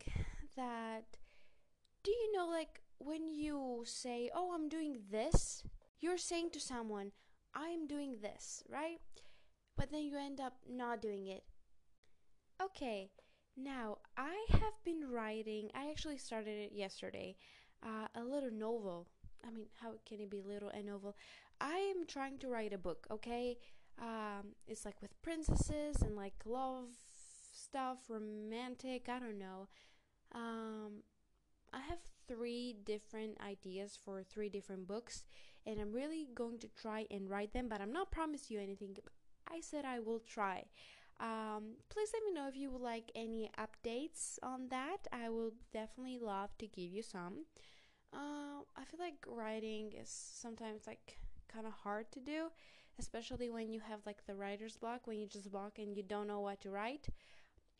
that. 0.56 1.18
Do 2.04 2.12
you 2.12 2.32
know, 2.34 2.48
like 2.48 2.82
when 3.00 3.30
you 3.30 3.84
say, 3.86 4.30
"Oh, 4.34 4.54
I'm 4.54 4.70
doing 4.70 5.00
this," 5.12 5.64
you're 6.00 6.20
saying 6.20 6.52
to 6.52 6.60
someone, 6.60 7.12
"I'm 7.54 7.88
doing 7.88 8.20
this," 8.22 8.64
right? 8.70 9.02
But 9.76 9.92
then 9.92 10.04
you 10.04 10.18
end 10.18 10.40
up 10.40 10.58
not 10.70 11.02
doing 11.02 11.28
it. 11.28 11.44
Okay, 12.62 13.12
now 13.58 13.98
I 14.16 14.46
have 14.50 14.84
been 14.84 15.10
writing. 15.10 15.72
I 15.74 15.90
actually 15.90 16.18
started 16.18 16.58
it 16.58 16.72
yesterday. 16.74 17.36
Uh, 17.84 18.08
a 18.16 18.24
little 18.24 18.52
novel 18.52 19.08
I 19.46 19.52
mean, 19.52 19.68
how 19.82 19.94
can 20.06 20.20
it 20.20 20.30
be 20.30 20.42
little 20.42 20.70
and 20.70 20.88
novel? 20.88 21.16
I 21.62 21.78
am 21.96 22.06
trying 22.08 22.38
to 22.40 22.48
write 22.48 22.74
a 22.74 22.78
book, 22.78 23.08
okay? 23.12 23.58
Um, 24.00 24.56
it's 24.68 24.86
like 24.86 25.02
with 25.02 25.22
princesses 25.22 26.02
and 26.02 26.16
like 26.16 26.34
love 26.46 26.90
stuff, 27.54 28.00
romantic, 28.10 29.08
I 29.10 29.20
don't 29.20 29.40
know. 29.40 29.68
Um, 30.34 31.04
I 31.74 31.80
have 31.82 32.00
three 32.28 32.76
different 32.86 33.38
ideas 33.42 33.98
for 34.04 34.24
three 34.24 34.50
different 34.50 34.88
books, 34.88 35.24
and 35.66 35.80
I'm 35.80 35.92
really 35.92 36.28
going 36.34 36.60
to 36.60 36.68
try 36.70 37.06
and 37.12 37.30
write 37.30 37.54
them, 37.54 37.68
but 37.70 37.82
I'm 37.82 37.94
not 37.94 38.12
promise 38.12 38.50
you 38.50 38.60
anything. 38.60 38.98
I 39.48 39.62
said 39.62 39.86
I 39.86 40.00
will 40.00 40.20
try. 40.20 40.66
Um, 41.20 41.76
please 41.90 42.10
let 42.14 42.24
me 42.24 42.34
know 42.34 42.48
if 42.48 42.58
you 42.58 42.70
would 42.72 42.82
like 42.82 43.12
any 43.16 43.50
updates 43.58 44.38
on 44.44 44.68
that. 44.70 45.08
I 45.14 45.30
will 45.30 45.52
definitely 45.72 46.20
love 46.20 46.58
to 46.58 46.68
give 46.68 46.92
you 46.92 47.04
some. 47.04 47.46
Uh, 48.16 48.64
I 48.78 48.86
feel 48.86 49.00
like 49.00 49.26
writing 49.28 49.94
is 49.94 50.10
sometimes 50.10 50.88
like 50.88 51.20
kind 51.54 51.68
of 51.68 51.74
hard 51.74 52.12
to 52.14 52.20
do, 52.22 52.48
especially 53.00 53.50
when 53.50 53.72
you 53.72 53.82
have 53.82 54.00
like 54.06 54.26
the 54.26 54.36
writer's 54.36 54.78
block, 54.78 55.06
when 55.08 55.20
you 55.20 55.28
just 55.28 55.52
block 55.52 55.80
and 55.80 55.96
you 55.96 56.04
don't 56.04 56.28
know 56.28 56.40
what 56.40 56.62
to 56.62 56.72
write. 56.72 57.10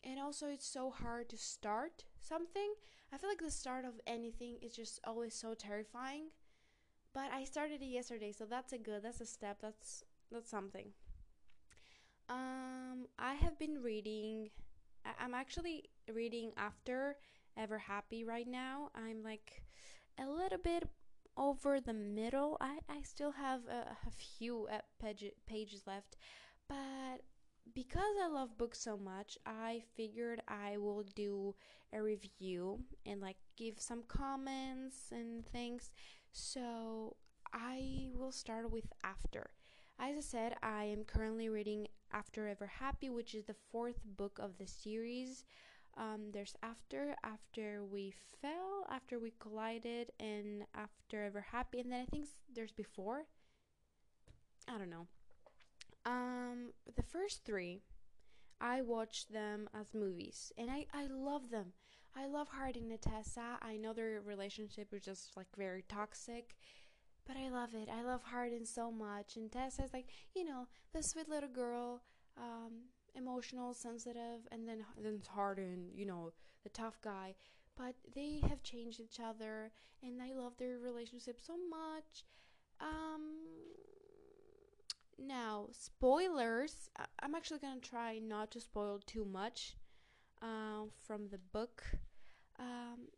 And 0.04 0.20
also, 0.20 0.48
it's 0.48 0.66
so 0.66 0.90
hard 0.90 1.28
to 1.30 1.38
start 1.38 2.04
something. 2.20 2.74
I 3.12 3.18
feel 3.18 3.30
like 3.30 3.42
the 3.42 3.50
start 3.50 3.84
of 3.84 4.00
anything 4.06 4.58
is 4.62 4.74
just 4.76 5.00
always 5.04 5.34
so 5.34 5.54
terrifying. 5.54 6.30
But 7.14 7.32
I 7.32 7.44
started 7.44 7.82
it 7.82 7.86
yesterday, 7.86 8.32
so 8.32 8.46
that's 8.46 8.72
a 8.72 8.78
good. 8.78 9.02
That's 9.02 9.20
a 9.22 9.26
step. 9.26 9.58
That's 9.62 10.04
that's 10.32 10.50
something. 10.50 10.92
Um, 12.28 13.06
I 13.18 13.34
have 13.34 13.58
been 13.58 13.82
reading. 13.82 14.50
I'm 15.20 15.34
actually 15.34 15.84
reading 16.12 16.52
after 16.56 17.16
Ever 17.56 17.78
Happy 17.78 18.24
right 18.24 18.46
now. 18.48 18.90
I'm 18.94 19.22
like 19.22 19.62
a 20.18 20.28
little 20.28 20.58
bit 20.58 20.88
over 21.36 21.80
the 21.80 21.92
middle. 21.92 22.56
I, 22.60 22.78
I 22.88 23.02
still 23.02 23.32
have 23.32 23.60
a, 23.68 23.96
a 24.06 24.10
few 24.10 24.68
page, 25.00 25.24
pages 25.46 25.82
left, 25.86 26.16
but 26.68 27.22
because 27.74 28.14
I 28.22 28.28
love 28.28 28.56
books 28.56 28.78
so 28.78 28.96
much, 28.96 29.36
I 29.44 29.82
figured 29.96 30.40
I 30.48 30.76
will 30.78 31.04
do 31.14 31.54
a 31.92 32.02
review 32.02 32.80
and 33.04 33.20
like 33.20 33.36
give 33.56 33.80
some 33.80 34.02
comments 34.06 35.10
and 35.10 35.44
things. 35.46 35.90
So 36.32 37.16
I 37.52 38.08
will 38.14 38.32
start 38.32 38.70
with 38.70 38.86
After. 39.02 39.50
As 39.98 40.16
I 40.16 40.20
said, 40.20 40.56
I 40.62 40.84
am 40.84 41.04
currently 41.04 41.48
reading 41.48 41.88
After 42.12 42.46
Ever 42.48 42.66
Happy, 42.66 43.08
which 43.08 43.34
is 43.34 43.46
the 43.46 43.56
fourth 43.72 44.00
book 44.04 44.38
of 44.40 44.58
the 44.58 44.66
series. 44.66 45.44
Um, 45.96 46.30
there's 46.32 46.54
after, 46.62 47.16
after 47.24 47.82
we 47.84 48.12
fell, 48.42 48.86
after 48.90 49.18
we 49.18 49.32
collided, 49.40 50.10
and 50.20 50.64
after 50.74 51.24
ever 51.24 51.40
happy, 51.40 51.80
and 51.80 51.90
then 51.90 52.02
I 52.02 52.06
think 52.06 52.26
there's 52.54 52.72
before. 52.72 53.24
I 54.68 54.78
don't 54.78 54.90
know. 54.90 55.06
Um, 56.04 56.72
the 56.94 57.02
first 57.02 57.44
three, 57.44 57.82
I 58.60 58.82
watched 58.82 59.32
them 59.32 59.68
as 59.74 59.94
movies, 59.94 60.52
and 60.56 60.70
I 60.70 60.86
I 60.92 61.06
love 61.06 61.50
them. 61.50 61.72
I 62.16 62.26
love 62.26 62.48
Hardin 62.48 62.90
and 62.90 63.02
Tessa. 63.02 63.58
I 63.60 63.76
know 63.76 63.92
their 63.92 64.20
relationship 64.24 64.92
is 64.92 65.02
just 65.02 65.36
like 65.36 65.48
very 65.56 65.84
toxic, 65.88 66.56
but 67.26 67.36
I 67.36 67.50
love 67.50 67.74
it. 67.74 67.88
I 67.92 68.02
love 68.02 68.22
Hardin 68.24 68.64
so 68.64 68.90
much, 68.90 69.36
and 69.36 69.50
Tessa's 69.50 69.92
like 69.92 70.08
you 70.34 70.44
know 70.44 70.66
the 70.92 71.02
sweet 71.02 71.28
little 71.28 71.50
girl. 71.50 72.02
Um, 72.38 72.90
emotional, 73.16 73.74
sensitive, 73.74 74.46
and 74.52 74.68
then 74.68 74.84
then 75.02 75.22
Hardin, 75.34 75.90
you 75.94 76.06
know, 76.06 76.32
the 76.62 76.68
tough 76.70 77.00
guy. 77.02 77.34
But 77.76 77.94
they 78.14 78.40
have 78.48 78.62
changed 78.62 79.00
each 79.00 79.20
other, 79.20 79.70
and 80.02 80.22
I 80.22 80.32
love 80.34 80.56
their 80.58 80.78
relationship 80.78 81.40
so 81.40 81.54
much. 81.70 82.24
Um, 82.80 83.36
now 85.18 85.68
spoilers. 85.72 86.90
I- 86.96 87.06
I'm 87.20 87.34
actually 87.34 87.60
gonna 87.60 87.80
try 87.80 88.18
not 88.18 88.50
to 88.52 88.60
spoil 88.60 89.00
too 89.06 89.24
much 89.24 89.76
uh, 90.42 90.84
from 91.06 91.28
the 91.28 91.38
book. 91.38 91.84
Um, 92.58 93.08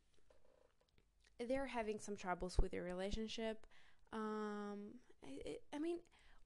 they're 1.47 1.67
having 1.67 2.00
some 2.00 2.17
troubles 2.17 2.59
with 2.59 2.73
their 2.73 2.83
relationship. 2.83 3.67
Um, 4.12 4.95
I, 5.25 5.57
I 5.75 5.78
mean, 5.78 5.99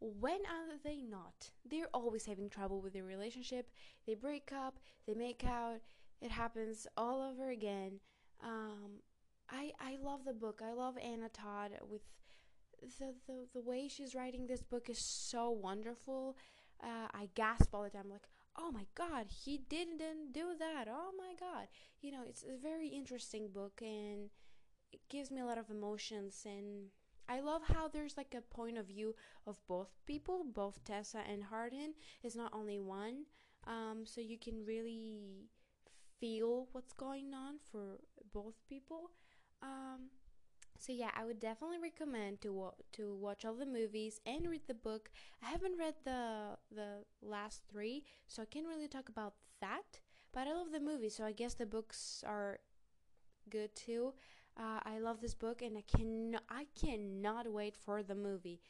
when 0.03 0.41
are 0.47 0.77
they 0.83 1.03
not? 1.03 1.51
They're 1.69 1.89
always 1.95 2.27
having 2.27 2.51
trouble 2.51 2.81
with 2.81 2.93
their 2.93 3.05
relationship. 3.05 3.71
They 4.07 4.15
break 4.15 4.51
up, 4.53 4.79
they 5.07 5.15
make 5.15 5.45
out. 5.45 5.81
It 6.21 6.31
happens 6.31 6.87
all 6.97 7.21
over 7.23 7.51
again. 7.51 8.01
Um, 8.43 9.03
I 9.51 9.73
I 9.81 9.97
love 10.03 10.25
the 10.25 10.33
book. 10.33 10.61
I 10.65 10.73
love 10.73 10.97
Anna 10.99 11.29
Todd 11.29 11.73
with 11.89 12.03
the 12.99 13.15
the, 13.27 13.47
the 13.55 13.61
way 13.63 13.89
she's 13.89 14.15
writing 14.15 14.47
this 14.47 14.63
book 14.63 14.89
is 14.91 14.99
so 15.05 15.51
wonderful. 15.51 16.37
Uh, 16.83 17.07
I 17.15 17.29
gasp 17.37 17.73
all 17.73 17.85
the 17.85 17.91
time, 17.91 18.09
like, 18.11 18.27
oh 18.59 18.73
my 18.73 18.87
god, 18.97 19.27
he 19.45 19.59
didn't 19.69 20.33
do 20.33 20.55
that. 20.59 20.87
Oh 20.91 21.13
my 21.17 21.35
god, 21.39 21.69
you 22.01 22.11
know, 22.11 22.23
it's 22.29 22.43
a 22.43 22.61
very 22.61 22.89
interesting 22.89 23.49
book 23.49 23.81
and 23.81 24.31
it 24.93 25.01
gives 25.09 25.31
me 25.31 25.41
a 25.41 25.47
lot 25.47 25.59
of 25.59 25.71
emotions 25.71 26.43
and 26.45 26.89
I 27.29 27.41
love 27.41 27.63
how 27.65 27.89
there's 27.89 28.17
like 28.17 28.35
a 28.37 28.43
point 28.55 28.79
of 28.79 28.87
view 28.87 29.15
of 29.47 29.59
both 29.67 29.89
people, 30.07 30.45
both 30.45 30.83
Tessa 30.85 31.21
and 31.31 31.45
Hardin. 31.45 31.95
It's 32.23 32.37
not 32.37 32.53
only 32.53 32.79
one, 32.81 33.25
um, 33.67 34.03
so 34.05 34.21
you 34.21 34.39
can 34.39 34.65
really 34.65 35.49
feel 36.21 36.69
what's 36.73 36.93
going 36.93 37.35
on 37.35 37.57
for 37.71 38.01
both 38.33 38.55
people. 38.69 39.11
Um, 39.63 40.11
so 40.79 40.93
yeah, 40.93 41.11
I 41.17 41.25
would 41.25 41.41
definitely 41.41 41.79
recommend 41.79 42.41
to 42.43 42.53
wa- 42.53 42.81
to 42.93 43.15
watch 43.15 43.45
all 43.45 43.55
the 43.55 43.67
movies 43.67 44.21
and 44.27 44.49
read 44.49 44.63
the 44.67 44.75
book. 44.75 45.11
I 45.43 45.51
haven't 45.51 45.79
read 45.79 45.95
the 46.05 46.59
the 46.75 47.05
last 47.23 47.63
three, 47.71 48.05
so 48.29 48.43
I 48.43 48.47
can't 48.47 48.67
really 48.67 48.89
talk 48.89 49.09
about 49.09 49.35
that. 49.61 50.01
But 50.33 50.49
I 50.49 50.55
love 50.55 50.73
the 50.73 50.81
movie, 50.81 51.11
so 51.11 51.25
I 51.25 51.33
guess 51.33 51.55
the 51.55 51.67
books 51.67 52.25
are 52.27 52.59
good 53.51 53.75
too. 53.75 54.15
Uh, 54.59 54.81
I 54.85 54.99
love 54.99 55.21
this 55.21 55.35
book, 55.35 55.63
and 55.63 55.77
I 55.79 55.85
can 55.97 56.39
I 56.49 56.67
cannot 56.81 57.51
wait 57.53 57.77
for 57.77 58.03
the 58.03 58.15
movie. 58.15 58.61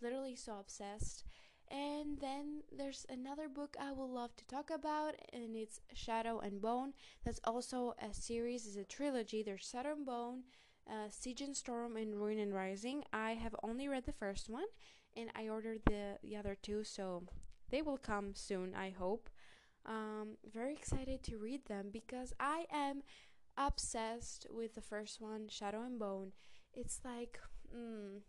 Literally 0.00 0.36
so 0.36 0.58
obsessed. 0.58 1.24
And 1.70 2.18
then 2.20 2.62
there's 2.76 3.04
another 3.10 3.46
book 3.48 3.76
I 3.78 3.92
would 3.92 4.10
love 4.10 4.34
to 4.36 4.46
talk 4.46 4.70
about, 4.70 5.14
and 5.32 5.54
it's 5.54 5.80
Shadow 5.92 6.38
and 6.40 6.62
Bone. 6.62 6.94
That's 7.24 7.40
also 7.44 7.94
a 8.00 8.14
series, 8.14 8.66
it's 8.66 8.76
a 8.76 8.84
trilogy. 8.84 9.42
There's 9.42 9.68
Shadow 9.68 9.92
and 9.92 10.06
Bone, 10.06 10.44
uh, 10.88 11.08
Siege 11.10 11.42
and 11.42 11.54
Storm, 11.56 11.96
and 11.96 12.14
Ruin 12.16 12.38
and 12.38 12.54
Rising. 12.54 13.04
I 13.12 13.32
have 13.32 13.54
only 13.62 13.86
read 13.86 14.06
the 14.06 14.12
first 14.12 14.48
one, 14.48 14.64
and 15.14 15.30
I 15.36 15.48
ordered 15.48 15.82
the 15.86 16.18
the 16.22 16.36
other 16.36 16.56
two, 16.60 16.84
so 16.84 17.24
they 17.70 17.82
will 17.82 17.98
come 17.98 18.34
soon. 18.34 18.74
I 18.74 18.90
hope. 18.90 19.28
Um, 19.86 20.36
very 20.52 20.74
excited 20.74 21.22
to 21.24 21.38
read 21.38 21.66
them 21.66 21.88
because 21.90 22.34
I 22.38 22.66
am 22.70 23.02
obsessed 23.58 24.46
with 24.50 24.74
the 24.74 24.80
first 24.82 25.20
one, 25.20 25.48
Shadow 25.48 25.82
and 25.82 25.98
Bone. 25.98 26.32
It's 26.74 27.00
like, 27.04 27.40
mm, 27.74 28.20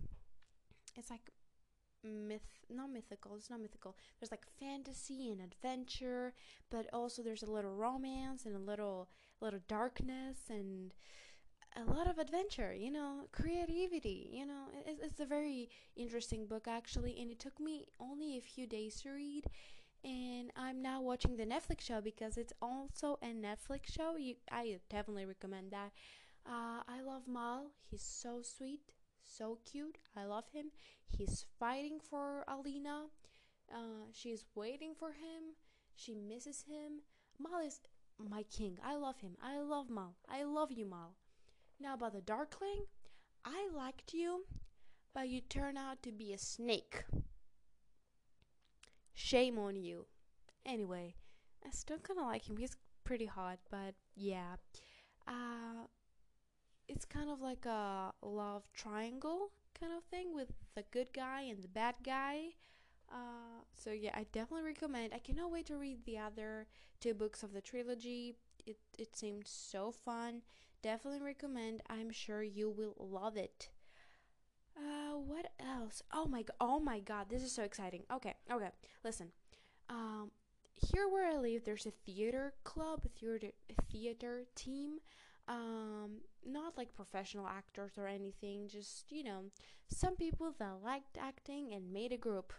it's 0.96 1.10
like 1.10 1.30
myth, 2.04 2.66
not 2.70 2.92
mythical. 2.92 3.36
It's 3.36 3.50
not 3.50 3.62
mythical. 3.62 3.96
There's 4.20 4.32
like 4.32 4.46
fantasy 4.60 5.32
and 5.32 5.42
adventure, 5.42 6.34
but 6.72 6.88
also 6.94 7.22
there's 7.22 7.44
a 7.44 7.52
little 7.52 7.76
romance 7.76 8.46
and 8.46 8.56
a 8.56 8.60
little, 8.60 9.10
little 9.42 9.60
darkness 9.68 10.38
and 10.50 10.94
a 11.76 11.84
lot 11.90 12.10
of 12.10 12.18
adventure. 12.18 12.74
You 12.74 12.92
know, 12.92 13.28
creativity. 13.32 14.30
You 14.34 14.46
know, 14.46 14.66
it's, 14.86 15.02
it's 15.02 15.20
a 15.20 15.26
very 15.26 15.70
interesting 15.96 16.48
book 16.48 16.68
actually, 16.68 17.20
and 17.22 17.32
it 17.32 17.40
took 17.40 17.60
me 17.60 17.86
only 18.00 18.38
a 18.38 18.42
few 18.42 18.68
days 18.68 19.02
to 19.02 19.12
read 19.12 19.46
and 20.04 20.52
I'm 20.56 20.82
now 20.82 21.02
watching 21.02 21.36
the 21.36 21.46
Netflix 21.46 21.82
show 21.82 22.02
because 22.02 22.38
it's 22.38 22.54
also 22.62 23.20
a 23.22 23.28
Netflix 23.28 23.94
show. 23.94 24.16
You, 24.18 24.36
I 24.52 24.80
definitely 24.90 25.26
recommend 25.26 25.72
that. 25.72 25.92
Uh, 26.46 26.82
I 26.88 27.02
love 27.06 27.24
Mal. 27.28 27.72
He's 27.90 28.02
so 28.02 28.42
sweet, 28.42 28.94
so 29.24 29.60
cute. 29.66 29.98
I 30.16 30.26
love 30.26 30.46
him. 30.52 30.68
He's 31.08 31.46
fighting 31.60 32.00
for 32.00 32.44
Alina. 32.48 33.06
Uh, 33.72 34.08
she's 34.14 34.46
waiting 34.56 34.94
for 34.98 35.10
him. 35.10 35.56
She 35.96 36.16
misses 36.16 36.64
him. 36.68 37.02
Mal 37.40 37.66
is 37.66 37.80
my 38.18 38.44
king. 38.44 38.78
I 38.84 38.96
love 38.96 39.20
him. 39.20 39.36
I 39.42 39.60
love 39.60 39.90
Mal. 39.90 40.16
I 40.30 40.44
love 40.44 40.72
you, 40.72 40.86
Mal. 40.86 41.14
Now 41.80 41.94
about 41.94 42.14
the 42.14 42.22
Darkling, 42.22 42.86
I 43.46 43.70
liked 43.74 44.14
you, 44.14 44.46
but 45.14 45.30
you 45.30 45.42
turn 45.42 45.78
out 45.78 46.04
to 46.04 46.12
be 46.12 46.34
a 46.34 46.38
snake. 46.38 47.04
Shame 49.20 49.60
on 49.60 49.76
you. 49.76 50.06
Anyway, 50.66 51.14
I 51.66 51.72
still 51.72 51.98
kind 51.98 52.22
of 52.22 52.26
like 52.26 52.50
him. 52.50 52.56
He's 52.56 52.78
pretty 53.04 53.26
hot, 53.26 53.60
but 53.70 53.94
yeah. 54.16 54.56
Uh, 55.28 55.88
it's 56.88 57.04
kind 57.04 57.30
of 57.30 57.42
like 57.42 57.66
a 57.66 58.14
love 58.22 58.64
triangle 58.74 59.52
kind 59.78 59.92
of 59.92 60.06
thing 60.06 60.34
with 60.34 60.54
the 60.74 60.86
good 60.92 61.12
guy 61.14 61.42
and 61.42 61.62
the 61.62 61.68
bad 61.68 61.96
guy. 62.02 62.56
Uh, 63.12 63.60
so 63.76 63.92
yeah, 63.92 64.12
I 64.14 64.26
definitely 64.32 64.66
recommend. 64.66 65.14
I 65.14 65.20
cannot 65.20 65.52
wait 65.52 65.66
to 65.66 65.76
read 65.76 66.06
the 66.06 66.18
other 66.18 66.68
two 67.02 67.14
books 67.14 67.44
of 67.44 67.52
the 67.52 67.62
trilogy. 67.62 68.38
It 68.66 68.78
it 68.98 69.18
seemed 69.18 69.48
so 69.48 69.92
fun. 69.92 70.44
Definitely 70.82 71.22
recommend. 71.22 71.82
I'm 71.90 72.12
sure 72.12 72.42
you 72.42 72.70
will 72.70 72.96
love 72.98 73.36
it. 73.36 73.68
Uh, 74.80 75.18
what 75.18 75.48
else? 75.60 76.02
Oh 76.14 76.26
my 76.26 76.44
god! 76.44 76.56
Oh 76.62 76.80
my 76.80 77.00
god! 77.00 77.28
This 77.30 77.44
is 77.44 77.52
so 77.52 77.64
exciting. 77.64 78.04
Okay, 78.12 78.36
okay. 78.52 78.70
Listen, 79.04 79.28
um, 79.90 80.32
here 80.76 81.08
where 81.10 81.30
I 81.30 81.38
live, 81.38 81.64
there's 81.66 81.86
a 81.86 81.92
theater 82.06 82.54
club, 82.64 83.02
theater 83.20 83.52
theater 83.92 84.44
team. 84.56 85.00
Um, 85.48 86.22
not 86.46 86.78
like 86.78 86.96
professional 86.96 87.48
actors 87.48 87.94
or 87.98 88.08
anything. 88.08 88.68
Just 88.70 89.12
you 89.12 89.24
know, 89.24 89.44
some 89.88 90.16
people 90.16 90.54
that 90.60 90.84
liked 90.84 91.18
acting 91.20 91.74
and 91.74 91.92
made 91.92 92.14
a 92.14 92.18
group, 92.18 92.54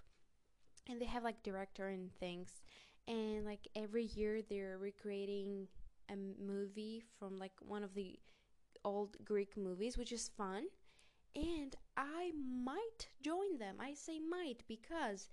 and 0.88 1.00
they 1.00 1.06
have 1.06 1.24
like 1.24 1.42
director 1.42 1.88
and 1.88 2.12
things. 2.18 2.62
And 3.08 3.46
like 3.46 3.66
every 3.74 4.04
year, 4.04 4.42
they're 4.42 4.76
recreating 4.78 5.68
a 6.10 6.16
movie 6.16 7.02
from 7.18 7.38
like 7.38 7.52
one 7.60 7.82
of 7.82 7.94
the 7.94 8.18
old 8.84 9.16
Greek 9.24 9.56
movies, 9.56 9.96
which 9.96 10.12
is 10.12 10.30
fun 10.36 10.64
and 11.34 11.76
I 11.96 12.32
might 12.36 13.08
join 13.22 13.58
them. 13.58 13.76
I 13.80 13.94
say 13.94 14.18
might 14.20 14.62
because, 14.68 15.28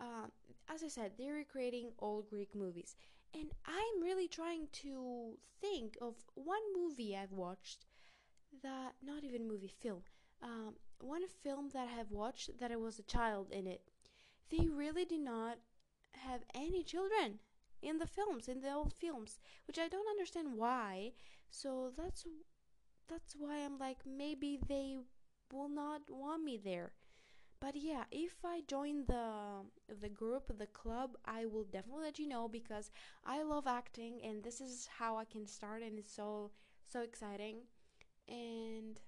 uh, 0.00 0.28
as 0.68 0.82
I 0.84 0.88
said, 0.88 1.12
they're 1.18 1.34
recreating 1.34 1.92
old 1.98 2.28
Greek 2.30 2.54
movies, 2.54 2.96
and 3.34 3.50
I'm 3.66 4.02
really 4.02 4.28
trying 4.28 4.68
to 4.84 5.38
think 5.60 5.96
of 6.00 6.14
one 6.34 6.62
movie 6.74 7.16
I've 7.16 7.32
watched 7.32 7.86
that 8.62 8.94
not 9.02 9.24
even 9.24 9.46
movie 9.48 9.68
film. 9.80 10.02
Um, 10.42 10.74
one 11.00 11.22
film 11.42 11.70
that 11.72 11.88
I 11.88 11.92
have 11.92 12.10
watched 12.10 12.58
that 12.58 12.72
I 12.72 12.76
was 12.76 12.98
a 12.98 13.02
child 13.02 13.50
in 13.50 13.66
it. 13.66 13.82
They 14.50 14.68
really 14.68 15.04
did 15.04 15.20
not 15.20 15.58
have 16.12 16.42
any 16.54 16.82
children 16.82 17.40
in 17.82 17.98
the 17.98 18.06
films, 18.06 18.48
in 18.48 18.60
the 18.60 18.72
old 18.72 18.92
films, 18.94 19.38
which 19.66 19.78
I 19.78 19.88
don't 19.88 20.08
understand 20.08 20.54
why. 20.56 21.12
So 21.50 21.92
that's 21.96 22.26
that's 23.08 23.34
why 23.36 23.58
I'm 23.64 23.78
like 23.78 23.98
maybe 24.06 24.58
they 24.68 24.96
will 25.52 25.68
not 25.68 26.02
want 26.10 26.44
me 26.44 26.58
there. 26.62 26.92
But 27.60 27.74
yeah, 27.76 28.04
if 28.10 28.44
I 28.44 28.62
join 28.68 29.06
the 29.06 29.64
the 30.00 30.08
group, 30.08 30.56
the 30.58 30.66
club, 30.66 31.16
I 31.24 31.46
will 31.46 31.64
definitely 31.64 32.04
let 32.04 32.18
you 32.18 32.28
know 32.28 32.48
because 32.48 32.90
I 33.24 33.42
love 33.42 33.66
acting 33.66 34.20
and 34.22 34.42
this 34.44 34.60
is 34.60 34.88
how 34.98 35.16
I 35.16 35.24
can 35.24 35.46
start 35.46 35.82
and 35.82 35.98
it's 35.98 36.14
so 36.14 36.50
so 36.86 37.00
exciting. 37.00 37.62
And 38.28 39.00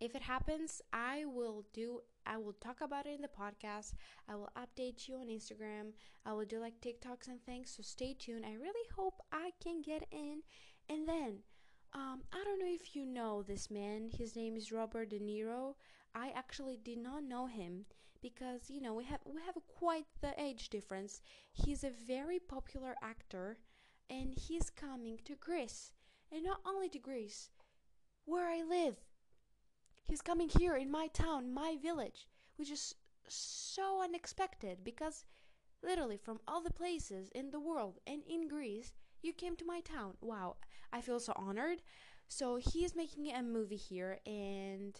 if 0.00 0.14
it 0.14 0.22
happens, 0.22 0.80
I 0.92 1.24
will 1.26 1.64
do 1.72 2.00
I 2.26 2.38
will 2.38 2.54
talk 2.54 2.80
about 2.80 3.06
it 3.06 3.14
in 3.14 3.20
the 3.22 3.28
podcast. 3.28 3.94
I 4.28 4.34
will 4.36 4.50
update 4.56 5.08
you 5.08 5.16
on 5.16 5.28
Instagram. 5.28 5.92
I 6.24 6.32
will 6.32 6.44
do 6.44 6.58
like 6.58 6.80
TikToks 6.80 7.28
and 7.28 7.42
things. 7.44 7.72
So 7.76 7.82
stay 7.82 8.14
tuned. 8.18 8.46
I 8.46 8.54
really 8.54 8.88
hope 8.96 9.20
I 9.32 9.50
can 9.62 9.82
get 9.82 10.06
in. 10.10 10.42
And 10.88 11.06
then 11.08 11.40
um, 11.94 12.22
I 12.32 12.42
don't 12.44 12.58
know 12.58 12.72
if 12.72 12.94
you 12.96 13.04
know 13.06 13.42
this 13.42 13.70
man. 13.70 14.10
His 14.16 14.34
name 14.36 14.56
is 14.56 14.72
Robert 14.72 15.10
De 15.10 15.18
Niro. 15.18 15.74
I 16.14 16.30
actually 16.34 16.78
did 16.82 16.98
not 16.98 17.24
know 17.24 17.46
him 17.46 17.86
because 18.22 18.70
you 18.70 18.80
know 18.80 18.94
we 18.94 19.04
have 19.04 19.20
we 19.24 19.40
have 19.42 19.56
quite 19.66 20.06
the 20.20 20.34
age 20.40 20.68
difference. 20.70 21.20
He's 21.52 21.84
a 21.84 21.90
very 21.90 22.38
popular 22.38 22.94
actor, 23.02 23.58
and 24.08 24.34
he's 24.34 24.70
coming 24.70 25.18
to 25.24 25.34
Greece, 25.34 25.92
and 26.30 26.44
not 26.44 26.60
only 26.66 26.88
to 26.90 26.98
Greece, 26.98 27.50
where 28.24 28.48
I 28.48 28.62
live. 28.62 28.96
He's 30.04 30.22
coming 30.22 30.48
here 30.48 30.76
in 30.76 30.90
my 30.90 31.08
town, 31.08 31.52
my 31.52 31.76
village, 31.76 32.28
which 32.56 32.70
is 32.70 32.94
so 33.28 34.02
unexpected 34.02 34.84
because 34.84 35.24
literally 35.82 36.16
from 36.16 36.40
all 36.46 36.60
the 36.62 36.70
places 36.72 37.30
in 37.30 37.50
the 37.50 37.60
world 37.60 37.98
and 38.06 38.22
in 38.26 38.48
Greece, 38.48 38.92
you 39.22 39.32
came 39.32 39.56
to 39.56 39.64
my 39.64 39.80
town. 39.80 40.14
Wow, 40.20 40.56
I 40.92 41.00
feel 41.00 41.20
so 41.20 41.32
honored. 41.36 41.82
So 42.28 42.56
he 42.56 42.84
is 42.84 42.94
making 42.94 43.32
a 43.32 43.42
movie 43.42 43.76
here 43.76 44.18
and 44.26 44.98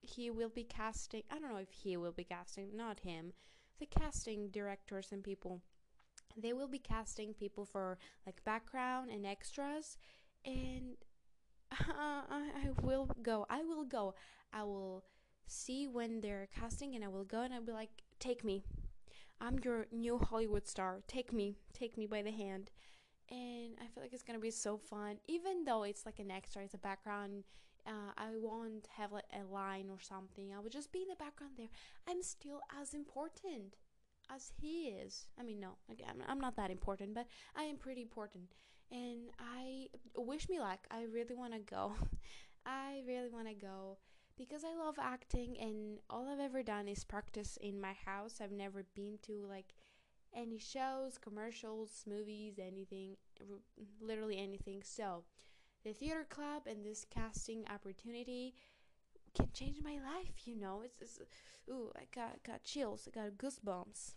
he 0.00 0.30
will 0.30 0.48
be 0.48 0.64
casting 0.64 1.22
I 1.30 1.38
don't 1.38 1.52
know 1.52 1.58
if 1.58 1.70
he 1.70 1.96
will 1.96 2.12
be 2.12 2.24
casting, 2.24 2.76
not 2.76 3.00
him. 3.00 3.32
The 3.78 3.86
casting 3.86 4.48
directors 4.48 5.08
and 5.12 5.22
people 5.22 5.62
they 6.36 6.52
will 6.52 6.68
be 6.68 6.78
casting 6.78 7.34
people 7.34 7.64
for 7.64 7.98
like 8.24 8.44
background 8.44 9.10
and 9.10 9.26
extras 9.26 9.98
and 10.44 10.96
uh, 11.72 12.22
I 12.28 12.70
will 12.82 13.10
go. 13.22 13.46
I 13.48 13.62
will 13.62 13.84
go. 13.84 14.14
I 14.52 14.62
will 14.64 15.04
see 15.46 15.86
when 15.86 16.20
they're 16.20 16.48
casting 16.54 16.94
and 16.94 17.04
I 17.04 17.08
will 17.08 17.24
go 17.24 17.42
and 17.42 17.52
I'll 17.52 17.62
be 17.62 17.72
like 17.72 17.90
take 18.18 18.44
me. 18.44 18.64
I'm 19.40 19.58
your 19.64 19.86
new 19.90 20.18
Hollywood 20.18 20.68
star. 20.68 21.00
Take 21.06 21.32
me, 21.32 21.56
take 21.72 21.96
me 21.96 22.06
by 22.06 22.22
the 22.22 22.30
hand. 22.30 22.70
And 23.30 23.76
I 23.80 23.86
feel 23.86 24.02
like 24.02 24.12
it's 24.12 24.22
gonna 24.22 24.38
be 24.38 24.50
so 24.50 24.76
fun, 24.76 25.18
even 25.28 25.64
though 25.64 25.84
it's 25.84 26.04
like 26.04 26.18
an 26.18 26.30
extra, 26.30 26.62
it's 26.62 26.74
a 26.74 26.78
background. 26.78 27.44
Uh, 27.86 28.12
I 28.18 28.26
won't 28.36 28.88
have 28.96 29.12
like 29.12 29.24
a 29.32 29.44
line 29.44 29.88
or 29.90 29.98
something. 30.00 30.52
I 30.52 30.58
will 30.58 30.68
just 30.70 30.92
be 30.92 31.02
in 31.02 31.08
the 31.08 31.16
background 31.16 31.54
there. 31.56 31.68
I'm 32.08 32.22
still 32.22 32.60
as 32.80 32.92
important 32.92 33.76
as 34.34 34.52
he 34.60 34.88
is. 34.88 35.26
I 35.38 35.42
mean, 35.42 35.60
no, 35.60 35.76
again, 35.90 36.22
I'm 36.28 36.40
not 36.40 36.56
that 36.56 36.70
important, 36.70 37.14
but 37.14 37.26
I 37.56 37.64
am 37.64 37.76
pretty 37.76 38.02
important. 38.02 38.52
And 38.92 39.30
I 39.38 39.86
wish 40.16 40.48
me 40.48 40.58
luck. 40.58 40.86
I 40.90 41.04
really 41.12 41.34
want 41.34 41.52
to 41.54 41.60
go. 41.60 41.94
I 42.66 43.02
really 43.06 43.28
want 43.28 43.48
to 43.48 43.54
go 43.54 43.98
because 44.36 44.64
I 44.64 44.74
love 44.74 44.96
acting, 45.00 45.56
and 45.60 45.98
all 46.08 46.28
I've 46.28 46.40
ever 46.40 46.62
done 46.62 46.88
is 46.88 47.04
practice 47.04 47.58
in 47.60 47.80
my 47.80 47.92
house. 48.04 48.40
I've 48.40 48.52
never 48.52 48.84
been 48.94 49.18
to 49.22 49.44
like 49.48 49.74
any 50.34 50.58
shows, 50.58 51.18
commercials, 51.18 52.04
movies, 52.06 52.58
anything, 52.58 53.16
literally 54.00 54.38
anything. 54.38 54.82
So, 54.84 55.24
the 55.84 55.92
theater 55.92 56.26
club 56.28 56.62
and 56.66 56.84
this 56.84 57.06
casting 57.08 57.64
opportunity 57.72 58.54
can 59.34 59.48
change 59.52 59.80
my 59.82 59.94
life. 59.94 60.46
You 60.46 60.56
know, 60.56 60.82
it's, 60.84 61.00
it's 61.00 61.18
ooh, 61.68 61.90
I 61.96 62.02
got 62.14 62.42
got 62.44 62.62
chills, 62.64 63.08
I 63.08 63.18
got 63.18 63.38
goosebumps. 63.38 64.14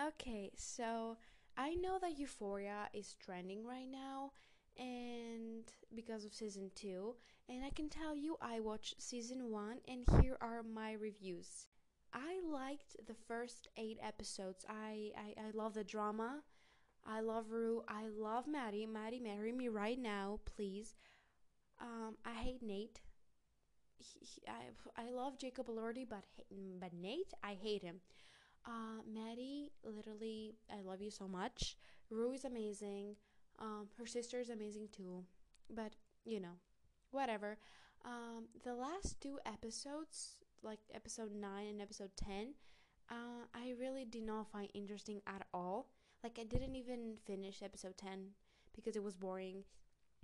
Okay, 0.00 0.50
so 0.56 1.16
I 1.56 1.74
know 1.74 1.98
that 2.00 2.18
Euphoria 2.18 2.88
is 2.94 3.14
trending 3.22 3.64
right 3.66 3.88
now, 3.90 4.32
and 4.78 5.64
because 5.94 6.24
of 6.24 6.32
season 6.32 6.70
two, 6.74 7.14
and 7.48 7.64
I 7.64 7.70
can 7.70 7.88
tell 7.88 8.16
you 8.16 8.36
I 8.40 8.60
watched 8.60 9.00
season 9.02 9.50
one, 9.50 9.78
and 9.86 10.04
here 10.22 10.38
are 10.40 10.62
my 10.62 10.92
reviews. 10.92 11.66
I 12.14 12.40
liked 12.44 12.96
the 13.06 13.14
first 13.14 13.68
eight 13.76 13.98
episodes. 14.02 14.64
I 14.68 15.12
I, 15.16 15.34
I 15.40 15.50
love 15.54 15.74
the 15.74 15.84
drama. 15.84 16.42
I 17.06 17.20
love 17.20 17.50
Rue. 17.50 17.82
I 17.88 18.08
love 18.08 18.46
Maddie. 18.46 18.86
Maddie, 18.86 19.20
marry 19.20 19.52
me 19.52 19.68
right 19.68 19.98
now, 19.98 20.40
please. 20.46 20.94
Um, 21.80 22.16
I 22.24 22.32
hate 22.34 22.62
Nate. 22.62 23.00
He, 23.98 24.18
he, 24.20 24.42
I 24.48 25.02
I 25.06 25.10
love 25.10 25.38
Jacob 25.38 25.68
Elordi, 25.68 26.06
but 26.08 26.24
but 26.80 26.92
Nate, 26.92 27.32
I 27.42 27.54
hate 27.54 27.82
him. 27.82 28.00
Uh, 28.66 29.02
Maddie, 29.12 29.72
literally, 29.84 30.56
I 30.70 30.82
love 30.82 31.02
you 31.02 31.10
so 31.10 31.28
much. 31.28 31.76
Rue 32.10 32.32
is 32.32 32.44
amazing. 32.44 33.16
Um, 33.58 33.88
her 33.98 34.06
sister 34.06 34.40
is 34.40 34.50
amazing 34.50 34.88
too. 34.92 35.24
But 35.70 35.94
you 36.24 36.40
know, 36.40 36.56
whatever. 37.10 37.58
Um, 38.04 38.48
the 38.64 38.74
last 38.74 39.20
two 39.20 39.38
episodes, 39.46 40.38
like 40.62 40.80
episode 40.94 41.32
nine 41.34 41.66
and 41.68 41.82
episode 41.82 42.10
ten, 42.16 42.54
uh, 43.10 43.44
I 43.54 43.74
really 43.78 44.04
did 44.04 44.22
not 44.22 44.50
find 44.50 44.68
interesting 44.74 45.20
at 45.26 45.46
all. 45.52 45.88
Like 46.22 46.38
I 46.40 46.44
didn't 46.44 46.76
even 46.76 47.16
finish 47.24 47.62
episode 47.62 47.98
10 47.98 48.28
because 48.74 48.96
it 48.96 49.02
was 49.02 49.16
boring. 49.16 49.64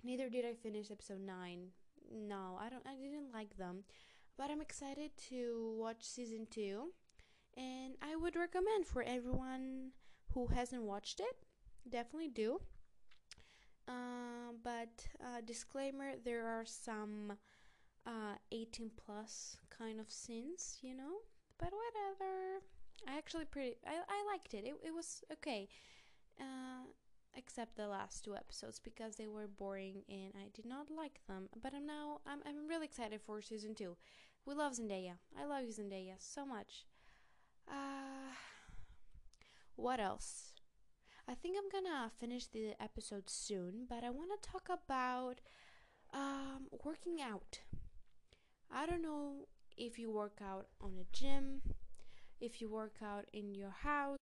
Neither 0.03 0.29
did 0.29 0.45
I 0.45 0.53
finish 0.53 0.89
episode 0.91 1.19
9. 1.19 1.67
No, 2.27 2.57
I 2.59 2.69
don't 2.69 2.85
I 2.87 2.95
didn't 2.95 3.33
like 3.33 3.57
them. 3.57 3.83
But 4.37 4.49
I'm 4.49 4.61
excited 4.61 5.11
to 5.29 5.75
watch 5.77 6.03
season 6.03 6.47
2 6.49 6.89
and 7.57 7.95
I 8.01 8.15
would 8.15 8.35
recommend 8.35 8.87
for 8.87 9.03
everyone 9.03 9.91
who 10.33 10.47
hasn't 10.47 10.83
watched 10.83 11.19
it, 11.19 11.35
definitely 11.89 12.29
do. 12.29 12.61
Uh, 13.87 14.53
but 14.63 15.07
uh, 15.19 15.41
disclaimer: 15.43 16.13
there 16.23 16.45
are 16.47 16.63
some 16.65 17.33
uh, 18.05 18.35
18 18.51 18.91
plus 19.03 19.57
kind 19.79 19.99
of 19.99 20.11
scenes, 20.11 20.77
you 20.81 20.95
know. 20.95 21.23
But 21.57 21.71
whatever. 21.71 22.61
I 23.07 23.17
actually 23.17 23.45
pretty 23.45 23.77
I, 23.87 23.95
I 24.07 24.31
liked 24.31 24.53
it. 24.53 24.65
It 24.65 24.75
it 24.85 24.93
was 24.93 25.23
okay. 25.31 25.67
Uh, 26.39 26.87
except 27.35 27.75
the 27.75 27.87
last 27.87 28.23
two 28.23 28.35
episodes 28.35 28.79
because 28.79 29.15
they 29.15 29.27
were 29.27 29.47
boring 29.47 30.03
and 30.09 30.33
I 30.35 30.49
did 30.53 30.65
not 30.65 30.87
like 30.89 31.19
them. 31.27 31.49
But 31.61 31.73
I'm 31.73 31.85
now 31.85 32.19
I'm 32.25 32.39
I'm 32.45 32.67
really 32.67 32.85
excited 32.85 33.21
for 33.21 33.41
season 33.41 33.75
two. 33.75 33.97
We 34.45 34.53
love 34.53 34.73
Zendaya. 34.73 35.15
I 35.39 35.45
love 35.45 35.63
Zendaya 35.65 36.15
so 36.17 36.45
much. 36.45 36.85
Uh 37.67 38.33
what 39.75 39.99
else? 39.99 40.53
I 41.27 41.35
think 41.35 41.55
I'm 41.57 41.69
gonna 41.69 42.11
finish 42.19 42.47
the 42.47 42.73
episode 42.81 43.29
soon, 43.29 43.85
but 43.87 44.03
I 44.03 44.09
wanna 44.09 44.35
talk 44.41 44.67
about 44.69 45.41
um 46.13 46.67
working 46.83 47.21
out. 47.21 47.59
I 48.71 48.85
don't 48.85 49.01
know 49.01 49.47
if 49.79 49.97
you 49.97 50.11
work 50.11 50.39
out 50.43 50.67
on 50.81 50.91
a 50.99 51.05
gym 51.17 51.61
if 52.39 52.61
you 52.61 52.69
work 52.69 52.95
out 53.03 53.25
in 53.33 53.53
your 53.53 53.71
house. 53.83 54.17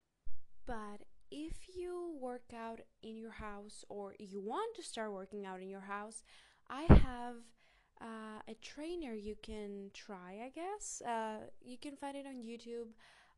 But 0.65 1.05
if 1.31 1.75
you 1.75 2.17
work 2.19 2.51
out 2.55 2.81
in 3.03 3.15
your 3.15 3.31
house 3.31 3.85
or 3.89 4.15
you 4.19 4.41
want 4.41 4.75
to 4.75 4.83
start 4.83 5.13
working 5.13 5.45
out 5.45 5.61
in 5.61 5.69
your 5.69 5.81
house, 5.81 6.23
I 6.69 6.83
have 6.89 7.35
uh, 8.01 8.41
a 8.47 8.53
trainer 8.61 9.13
you 9.13 9.35
can 9.41 9.91
try, 9.93 10.41
I 10.43 10.51
guess. 10.53 11.01
Uh, 11.05 11.47
you 11.61 11.77
can 11.77 11.95
find 11.95 12.17
it 12.17 12.25
on 12.25 12.35
YouTube. 12.35 12.89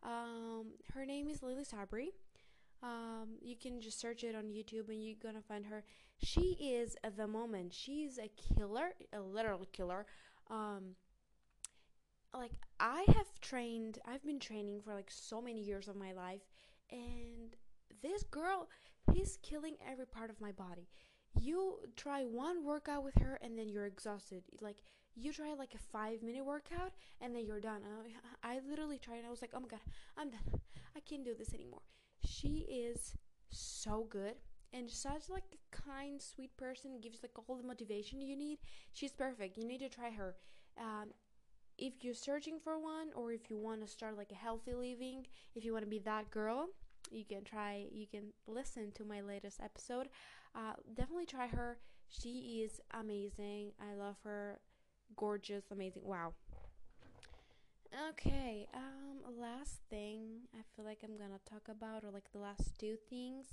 Um, 0.03 0.73
her 0.93 1.05
name 1.05 1.29
is 1.29 1.43
Lily 1.43 1.65
Sabri. 1.65 2.07
Um, 2.81 3.37
you 3.41 3.57
can 3.57 3.81
just 3.81 3.99
search 3.99 4.23
it 4.23 4.35
on 4.35 4.45
YouTube 4.45 4.87
and 4.87 5.03
you're 5.03 5.17
gonna 5.21 5.41
find 5.41 5.65
her. 5.65 5.83
She 6.23 6.57
is 6.61 6.95
at 7.03 7.17
the 7.17 7.27
moment, 7.27 7.73
she's 7.73 8.17
a 8.17 8.29
killer, 8.55 8.91
a 9.11 9.19
literal 9.19 9.65
killer. 9.73 10.05
Um, 10.49 10.95
like 12.33 12.51
I 12.79 13.05
have 13.07 13.39
trained, 13.41 13.99
I've 14.05 14.23
been 14.23 14.39
training 14.39 14.81
for 14.81 14.93
like 14.93 15.09
so 15.09 15.41
many 15.41 15.61
years 15.61 15.87
of 15.87 15.95
my 15.95 16.11
life, 16.13 16.41
and 16.91 17.55
this 18.01 18.23
girl, 18.23 18.69
he's 19.13 19.37
killing 19.41 19.75
every 19.89 20.05
part 20.05 20.29
of 20.29 20.41
my 20.41 20.51
body. 20.51 20.87
You 21.39 21.79
try 21.95 22.23
one 22.23 22.65
workout 22.65 23.03
with 23.03 23.15
her, 23.19 23.39
and 23.41 23.57
then 23.57 23.69
you're 23.69 23.85
exhausted. 23.85 24.43
Like 24.61 24.77
you 25.15 25.33
try 25.33 25.53
like 25.53 25.73
a 25.73 25.91
five 25.91 26.21
minute 26.21 26.45
workout, 26.45 26.93
and 27.21 27.35
then 27.35 27.45
you're 27.45 27.59
done. 27.59 27.81
I, 28.43 28.55
I 28.55 28.59
literally 28.67 28.99
tried, 28.99 29.17
and 29.17 29.27
I 29.27 29.31
was 29.31 29.41
like, 29.41 29.51
oh 29.53 29.59
my 29.59 29.67
god, 29.67 29.81
I'm 30.17 30.29
done. 30.29 30.61
I 30.95 30.99
can't 31.01 31.25
do 31.25 31.33
this 31.37 31.53
anymore. 31.53 31.81
She 32.23 32.67
is 32.69 33.15
so 33.49 34.05
good 34.09 34.35
and 34.73 34.89
such 34.89 35.29
like 35.29 35.43
a 35.53 35.75
kind, 35.75 36.21
sweet 36.21 36.55
person. 36.57 36.99
Gives 37.01 37.23
like 37.23 37.31
all 37.47 37.55
the 37.55 37.67
motivation 37.67 38.21
you 38.21 38.35
need. 38.35 38.59
She's 38.91 39.11
perfect. 39.11 39.57
You 39.57 39.65
need 39.67 39.79
to 39.79 39.89
try 39.89 40.11
her. 40.11 40.35
Um, 40.77 41.09
if 41.79 42.03
you're 42.03 42.13
searching 42.13 42.59
for 42.63 42.79
one 42.79 43.09
or 43.15 43.31
if 43.31 43.49
you 43.49 43.57
want 43.57 43.81
to 43.81 43.87
start 43.87 44.17
like 44.17 44.31
a 44.31 44.35
healthy 44.35 44.73
living, 44.73 45.25
if 45.55 45.63
you 45.65 45.73
want 45.73 45.85
to 45.85 45.89
be 45.89 45.99
that 45.99 46.29
girl, 46.29 46.67
you 47.11 47.25
can 47.25 47.43
try, 47.43 47.85
you 47.91 48.07
can 48.07 48.33
listen 48.47 48.91
to 48.93 49.03
my 49.03 49.21
latest 49.21 49.59
episode. 49.63 50.09
Uh, 50.55 50.73
definitely 50.95 51.25
try 51.25 51.47
her. 51.47 51.77
She 52.09 52.61
is 52.63 52.81
amazing. 52.99 53.71
I 53.79 53.95
love 53.95 54.17
her. 54.23 54.59
Gorgeous, 55.15 55.65
amazing. 55.71 56.03
Wow. 56.05 56.33
Okay, 58.11 58.67
um, 58.73 59.35
last 59.39 59.79
thing 59.89 60.41
I 60.53 60.61
feel 60.75 60.85
like 60.85 60.99
I'm 61.03 61.17
gonna 61.17 61.39
talk 61.49 61.67
about, 61.69 62.03
or 62.03 62.11
like 62.11 62.31
the 62.31 62.39
last 62.39 62.77
two 62.79 62.97
things. 63.09 63.47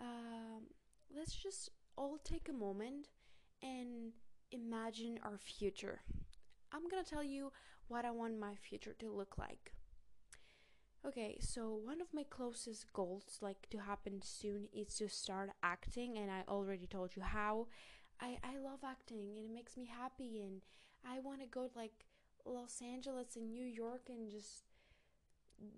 Um, 0.00 0.64
let's 1.14 1.34
just 1.34 1.70
all 1.96 2.18
take 2.22 2.48
a 2.48 2.52
moment 2.52 3.08
and 3.62 4.12
imagine 4.52 5.18
our 5.24 5.38
future. 5.38 6.02
I'm 6.74 6.88
gonna 6.88 7.04
tell 7.04 7.22
you 7.22 7.52
what 7.88 8.04
I 8.04 8.10
want 8.10 8.38
my 8.38 8.54
future 8.56 8.94
to 8.98 9.10
look 9.10 9.38
like. 9.38 9.72
Okay, 11.06 11.36
so 11.40 11.68
one 11.70 12.00
of 12.00 12.14
my 12.14 12.24
closest 12.24 12.90
goals, 12.94 13.38
like 13.42 13.68
to 13.70 13.78
happen 13.78 14.22
soon, 14.22 14.68
is 14.72 14.94
to 14.96 15.08
start 15.08 15.50
acting, 15.62 16.16
and 16.16 16.30
I 16.30 16.42
already 16.48 16.86
told 16.86 17.14
you 17.14 17.22
how. 17.22 17.66
I, 18.20 18.38
I 18.42 18.56
love 18.56 18.80
acting, 18.84 19.36
and 19.36 19.44
it 19.44 19.52
makes 19.52 19.76
me 19.76 19.86
happy, 19.86 20.40
and 20.40 20.62
I 21.04 21.18
want 21.20 21.40
to 21.40 21.46
go 21.46 21.68
like 21.76 22.06
Los 22.46 22.80
Angeles 22.80 23.36
and 23.36 23.52
New 23.52 23.66
York 23.66 24.02
and 24.08 24.30
just 24.30 24.64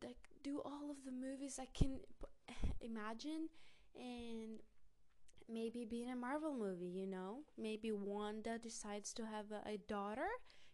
like 0.03 0.17
do 0.43 0.61
all 0.65 0.91
of 0.91 1.05
the 1.05 1.13
movies 1.13 1.59
I 1.61 1.67
can 1.77 1.99
imagine, 2.81 3.49
and 3.97 4.61
maybe 5.49 5.85
be 5.85 6.03
in 6.03 6.11
a 6.11 6.17
Marvel 6.17 6.55
movie, 6.55 6.87
you 6.87 7.07
know? 7.07 7.39
Maybe 7.59 7.91
Wanda 7.93 8.59
decides 8.59 9.13
to 9.15 9.27
have 9.27 9.47
a, 9.51 9.69
a 9.69 9.77
daughter 9.89 10.29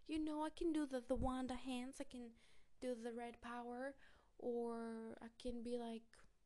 you 0.09 0.23
know, 0.25 0.43
I 0.45 0.51
can 0.57 0.73
do 0.73 0.87
the, 0.87 1.03
the 1.07 1.15
Wanda 1.15 1.55
hands, 1.55 1.97
I 2.01 2.05
can 2.05 2.31
do 2.81 2.95
the 3.03 3.12
red 3.12 3.41
power, 3.41 3.95
or 4.38 5.17
I 5.23 5.27
can 5.41 5.62
be 5.62 5.79
like 5.79 6.03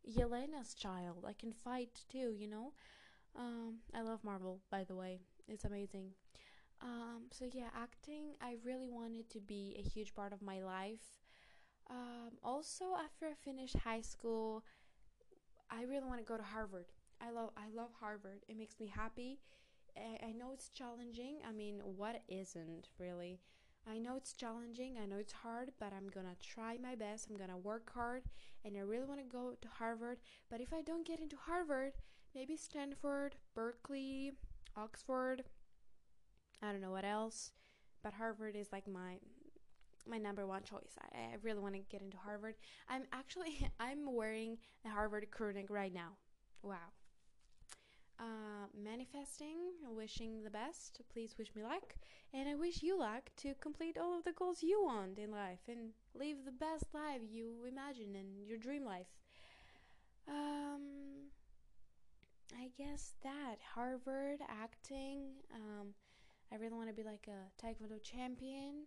Yelena's 0.08 0.74
child. 0.74 1.24
I 1.26 1.32
can 1.32 1.52
fight 1.52 2.04
too, 2.10 2.32
you 2.36 2.48
know? 2.48 2.72
Um, 3.38 3.78
I 3.94 4.02
love 4.02 4.24
Marvel, 4.24 4.60
by 4.70 4.84
the 4.84 4.96
way. 4.96 5.20
It's 5.48 5.64
amazing. 5.64 6.12
Um, 6.82 7.24
so 7.32 7.46
yeah, 7.52 7.68
acting, 7.76 8.34
I 8.40 8.56
really 8.64 8.88
wanted 8.90 9.30
to 9.30 9.40
be 9.40 9.76
a 9.78 9.82
huge 9.88 10.14
part 10.14 10.32
of 10.32 10.42
my 10.42 10.62
life. 10.62 11.12
Um, 11.90 12.32
also, 12.42 12.86
after 13.02 13.26
I 13.26 13.34
finished 13.44 13.76
high 13.78 14.02
school, 14.02 14.64
I 15.70 15.82
really 15.82 16.06
want 16.06 16.18
to 16.20 16.24
go 16.24 16.36
to 16.36 16.42
Harvard. 16.42 16.86
I 17.20 17.30
love 17.30 17.50
I 17.56 17.68
love 17.74 17.90
Harvard. 18.00 18.44
It 18.48 18.56
makes 18.56 18.78
me 18.78 18.86
happy. 18.88 19.38
I, 19.96 20.26
I 20.28 20.32
know 20.32 20.50
it's 20.52 20.68
challenging. 20.68 21.38
I 21.48 21.52
mean, 21.52 21.80
what 21.84 22.22
isn't 22.28 22.88
really? 22.98 23.40
I 23.88 23.98
know 23.98 24.16
it's 24.16 24.32
challenging, 24.32 24.96
I 25.00 25.06
know 25.06 25.18
it's 25.18 25.32
hard, 25.32 25.70
but 25.78 25.92
I'm 25.96 26.08
gonna 26.08 26.34
try 26.42 26.76
my 26.82 26.96
best. 26.96 27.28
I'm 27.30 27.36
gonna 27.36 27.56
work 27.56 27.92
hard, 27.94 28.24
and 28.64 28.76
I 28.76 28.80
really 28.80 29.04
want 29.04 29.20
to 29.20 29.26
go 29.26 29.52
to 29.60 29.68
Harvard. 29.78 30.18
But 30.50 30.60
if 30.60 30.72
I 30.72 30.82
don't 30.82 31.06
get 31.06 31.20
into 31.20 31.36
Harvard, 31.36 31.92
maybe 32.34 32.56
Stanford, 32.56 33.36
Berkeley, 33.54 34.32
Oxford, 34.76 35.44
I 36.60 36.72
don't 36.72 36.80
know 36.80 36.90
what 36.90 37.04
else, 37.04 37.52
but 38.02 38.14
Harvard 38.14 38.56
is 38.56 38.72
like 38.72 38.88
my 38.88 39.18
my 40.08 40.18
number 40.18 40.46
one 40.46 40.62
choice. 40.62 40.96
I, 41.00 41.18
I 41.18 41.36
really 41.42 41.60
want 41.60 41.74
to 41.74 41.80
get 41.80 42.02
into 42.02 42.16
Harvard. 42.16 42.54
I'm 42.88 43.04
actually 43.12 43.68
I'm 43.80 44.12
wearing 44.12 44.58
a 44.84 44.88
Harvard 44.88 45.30
crew 45.30 45.52
neck 45.52 45.66
right 45.70 45.94
now. 45.94 46.16
Wow. 46.62 46.90
Uh, 48.18 48.66
manifesting, 48.82 49.58
wishing 49.94 50.42
the 50.42 50.50
best. 50.50 51.00
Please 51.12 51.34
wish 51.38 51.54
me 51.54 51.62
luck, 51.62 51.94
and 52.32 52.48
I 52.48 52.54
wish 52.54 52.82
you 52.82 52.98
luck 52.98 53.30
to 53.38 53.54
complete 53.60 53.98
all 53.98 54.16
of 54.16 54.24
the 54.24 54.32
goals 54.32 54.62
you 54.62 54.82
want 54.82 55.18
in 55.18 55.30
life 55.30 55.60
and 55.68 55.90
live 56.14 56.38
the 56.44 56.52
best 56.52 56.86
life 56.94 57.20
you 57.28 57.66
imagine 57.68 58.16
in 58.16 58.46
your 58.46 58.56
dream 58.56 58.84
life. 58.86 59.06
Um, 60.28 61.30
I 62.54 62.70
guess 62.76 63.14
that 63.22 63.56
Harvard 63.74 64.40
acting. 64.48 65.42
Um, 65.54 65.88
I 66.50 66.56
really 66.56 66.74
want 66.74 66.88
to 66.88 66.94
be 66.94 67.02
like 67.02 67.28
a 67.28 67.62
Taekwondo 67.62 68.02
champion. 68.02 68.86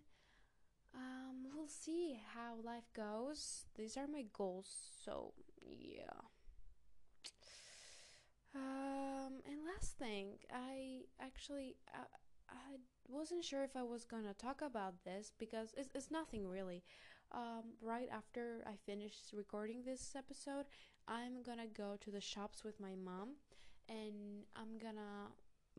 Um, 0.96 1.46
we'll 1.54 1.68
see 1.68 2.20
how 2.34 2.56
life 2.64 2.90
goes. 2.96 3.66
These 3.76 3.96
are 3.96 4.08
my 4.08 4.26
goals, 4.34 4.70
so 5.06 5.34
yeah. 5.62 6.20
Um, 8.56 9.42
and 9.46 9.58
last 9.66 9.98
thing, 9.98 10.38
I 10.52 11.02
actually 11.22 11.76
uh, 11.94 12.06
I 12.50 12.78
wasn't 13.08 13.44
sure 13.46 13.64
if 13.64 13.76
I 13.76 13.84
was 13.84 14.06
gonna 14.06 14.34
talk 14.34 14.62
about 14.62 15.04
this 15.06 15.32
because 15.38 15.74
it's, 15.78 15.90
it's 15.94 16.12
nothing 16.12 16.48
really. 16.48 16.84
Um, 17.32 17.74
right 17.82 18.08
after 18.12 18.64
I 18.66 18.74
finish 18.86 19.14
recording 19.34 19.84
this 19.86 20.16
episode, 20.18 20.66
I'm 21.08 21.44
gonna 21.44 21.68
go 21.68 21.96
to 22.02 22.12
the 22.12 22.22
shops 22.22 22.64
with 22.64 22.80
my 22.80 22.96
mom 22.96 23.36
and 23.88 24.46
I'm 24.56 24.80
gonna 24.82 25.30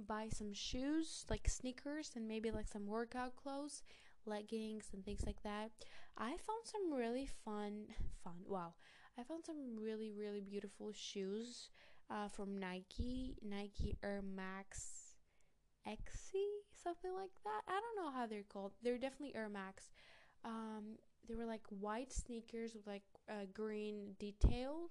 buy 0.06 0.28
some 0.33 0.52
shoes, 0.52 1.24
like 1.28 1.48
sneakers, 1.48 2.12
and 2.16 2.26
maybe 2.28 2.50
like 2.50 2.68
some 2.68 2.87
workout 2.87 3.37
clothes, 3.37 3.83
leggings, 4.26 4.87
and 4.92 5.04
things 5.04 5.24
like 5.26 5.42
that. 5.42 5.70
I 6.16 6.30
found 6.30 6.64
some 6.64 6.92
really 6.92 7.26
fun, 7.44 7.87
fun, 8.22 8.35
wow. 8.46 8.74
I 9.18 9.24
found 9.24 9.44
some 9.44 9.76
really, 9.78 10.11
really 10.11 10.40
beautiful 10.40 10.92
shoes 10.92 11.70
uh, 12.11 12.29
from 12.29 12.59
Nike, 12.59 13.37
Nike 13.42 13.96
Air 14.03 14.23
Max 14.23 15.14
XC, 15.87 16.38
something 16.83 17.12
like 17.14 17.31
that. 17.44 17.62
I 17.68 17.81
don't 17.81 18.05
know 18.05 18.11
how 18.12 18.27
they're 18.27 18.42
called. 18.42 18.73
They're 18.83 18.99
definitely 18.99 19.35
Air 19.35 19.49
Max. 19.49 19.90
Um, 20.44 20.96
they 21.29 21.35
were 21.35 21.46
like 21.46 21.62
white 21.68 22.12
sneakers 22.12 22.75
with 22.75 22.87
like 22.87 23.03
a 23.29 23.46
green 23.46 24.14
detail, 24.18 24.90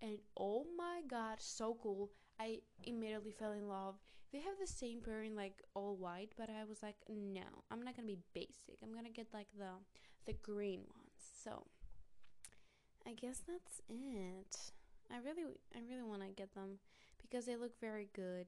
and 0.00 0.18
oh 0.38 0.64
my 0.76 1.02
god, 1.08 1.36
so 1.38 1.76
cool! 1.82 2.10
I 2.40 2.60
immediately 2.84 3.32
fell 3.32 3.52
in 3.52 3.68
love. 3.68 3.96
They 4.32 4.40
have 4.40 4.58
the 4.60 4.66
same 4.66 5.00
pair 5.00 5.22
in 5.22 5.36
like 5.36 5.62
all 5.74 5.96
white, 5.96 6.32
but 6.36 6.48
I 6.50 6.64
was 6.64 6.82
like, 6.82 6.96
no, 7.08 7.62
I'm 7.70 7.82
not 7.82 7.94
gonna 7.96 8.08
be 8.08 8.18
basic. 8.34 8.78
I'm 8.82 8.94
gonna 8.94 9.10
get 9.10 9.28
like 9.32 9.48
the 9.56 9.70
the 10.26 10.32
green 10.42 10.80
ones. 10.80 11.20
So 11.44 11.64
I 13.06 13.12
guess 13.12 13.42
that's 13.46 13.80
it. 13.88 14.72
I 15.10 15.18
really 15.18 15.44
I 15.74 15.80
really 15.88 16.02
want 16.02 16.22
to 16.22 16.28
get 16.28 16.54
them 16.54 16.78
because 17.20 17.46
they 17.46 17.56
look 17.56 17.78
very 17.80 18.08
good, 18.14 18.46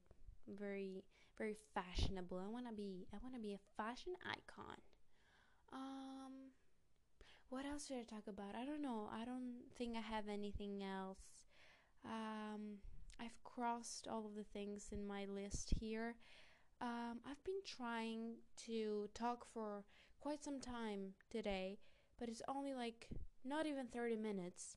very 0.48 1.04
very 1.38 1.56
fashionable. 1.74 2.38
I 2.38 2.48
want 2.48 2.66
to 2.68 2.74
be 2.74 3.06
I 3.12 3.16
want 3.22 3.34
to 3.34 3.40
be 3.40 3.54
a 3.54 3.82
fashion 3.82 4.14
icon. 4.24 4.76
Um 5.72 6.52
what 7.48 7.64
else 7.64 7.86
should 7.86 7.98
I 7.98 8.02
talk 8.02 8.26
about? 8.26 8.56
I 8.60 8.64
don't 8.64 8.82
know. 8.82 9.08
I 9.12 9.24
don't 9.24 9.62
think 9.76 9.96
I 9.96 10.00
have 10.00 10.28
anything 10.28 10.82
else. 10.82 11.18
Um 12.04 12.78
I've 13.20 13.42
crossed 13.44 14.06
all 14.08 14.26
of 14.26 14.34
the 14.34 14.44
things 14.44 14.88
in 14.92 15.06
my 15.06 15.24
list 15.24 15.72
here. 15.80 16.16
Um, 16.80 17.20
I've 17.26 17.42
been 17.44 17.62
trying 17.64 18.34
to 18.66 19.08
talk 19.14 19.46
for 19.52 19.84
quite 20.20 20.44
some 20.44 20.60
time 20.60 21.14
today, 21.30 21.78
but 22.18 22.28
it's 22.28 22.42
only 22.48 22.74
like 22.74 23.08
not 23.44 23.66
even 23.66 23.86
30 23.86 24.16
minutes. 24.16 24.76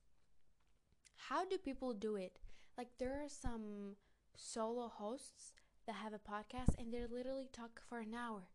How 1.29 1.45
do 1.45 1.59
people 1.59 1.93
do 1.93 2.15
it? 2.15 2.39
Like, 2.75 2.87
there 2.97 3.21
are 3.23 3.29
some 3.29 3.97
solo 4.35 4.87
hosts 4.87 5.53
that 5.85 5.93
have 5.93 6.11
a 6.11 6.17
podcast 6.17 6.79
and 6.79 6.91
they 6.91 7.05
literally 7.05 7.49
talk 7.53 7.81
for 7.87 7.99
an 7.99 8.15
hour. 8.15 8.49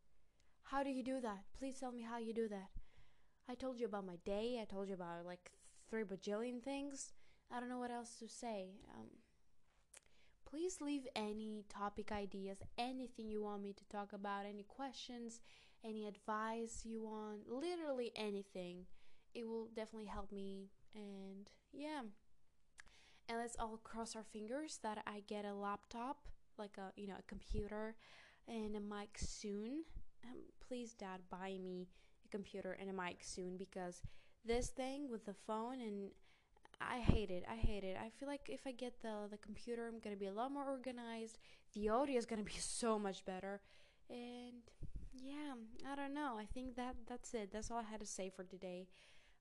How 0.64 0.82
do 0.82 0.90
you 0.90 1.04
do 1.04 1.20
that? 1.20 1.44
Please 1.56 1.78
tell 1.78 1.92
me 1.92 2.02
how 2.02 2.18
you 2.18 2.34
do 2.34 2.48
that. 2.48 2.70
I 3.48 3.54
told 3.54 3.78
you 3.78 3.86
about 3.86 4.06
my 4.06 4.16
day, 4.24 4.58
I 4.60 4.64
told 4.64 4.88
you 4.88 4.94
about 4.94 5.24
like 5.24 5.52
three 5.88 6.02
bajillion 6.02 6.64
things. 6.64 7.12
I 7.48 7.60
don't 7.60 7.68
know 7.68 7.78
what 7.78 7.92
else 7.92 8.16
to 8.18 8.26
say. 8.26 8.70
Um, 8.92 9.06
please 10.44 10.80
leave 10.80 11.06
any 11.14 11.66
topic 11.68 12.10
ideas, 12.10 12.58
anything 12.76 13.28
you 13.28 13.40
want 13.40 13.62
me 13.62 13.72
to 13.72 13.84
talk 13.88 14.12
about, 14.12 14.46
any 14.46 14.64
questions, 14.64 15.38
any 15.84 16.08
advice 16.08 16.80
you 16.84 17.04
want, 17.04 17.48
literally 17.48 18.10
anything. 18.16 18.86
It 19.32 19.46
will 19.46 19.68
definitely 19.76 20.08
help 20.08 20.32
me. 20.32 20.70
And 20.96 21.48
yeah. 21.72 22.00
And 23.28 23.38
let's 23.38 23.56
all 23.58 23.78
cross 23.82 24.14
our 24.16 24.22
fingers 24.22 24.78
that 24.82 25.02
I 25.06 25.22
get 25.26 25.44
a 25.44 25.54
laptop, 25.54 26.28
like 26.58 26.76
a 26.78 26.92
you 27.00 27.06
know 27.08 27.16
a 27.18 27.22
computer, 27.22 27.94
and 28.46 28.76
a 28.76 28.80
mic 28.80 29.16
soon. 29.16 29.84
Um, 30.24 30.38
please, 30.66 30.92
Dad, 30.94 31.20
buy 31.30 31.58
me 31.62 31.88
a 32.24 32.28
computer 32.28 32.76
and 32.78 32.90
a 32.90 32.92
mic 32.92 33.18
soon 33.22 33.56
because 33.56 34.02
this 34.44 34.68
thing 34.68 35.10
with 35.10 35.24
the 35.24 35.34
phone 35.46 35.80
and 35.80 36.10
I 36.80 36.98
hate 37.00 37.30
it. 37.30 37.44
I 37.50 37.56
hate 37.56 37.84
it. 37.84 37.96
I 38.00 38.10
feel 38.10 38.28
like 38.28 38.48
if 38.48 38.66
I 38.66 38.72
get 38.72 39.00
the 39.00 39.28
the 39.30 39.38
computer, 39.38 39.86
I'm 39.88 40.00
gonna 40.00 40.16
be 40.16 40.26
a 40.26 40.32
lot 40.32 40.52
more 40.52 40.68
organized. 40.68 41.38
The 41.72 41.88
audio 41.88 42.18
is 42.18 42.26
gonna 42.26 42.42
be 42.42 42.52
so 42.58 42.98
much 42.98 43.24
better, 43.24 43.60
and 44.10 44.62
yeah, 45.12 45.54
I 45.90 45.96
don't 45.96 46.14
know. 46.14 46.36
I 46.38 46.44
think 46.44 46.76
that 46.76 46.96
that's 47.08 47.32
it. 47.34 47.50
That's 47.52 47.70
all 47.70 47.78
I 47.78 47.90
had 47.90 48.00
to 48.00 48.06
say 48.06 48.30
for 48.34 48.44
today. 48.44 48.88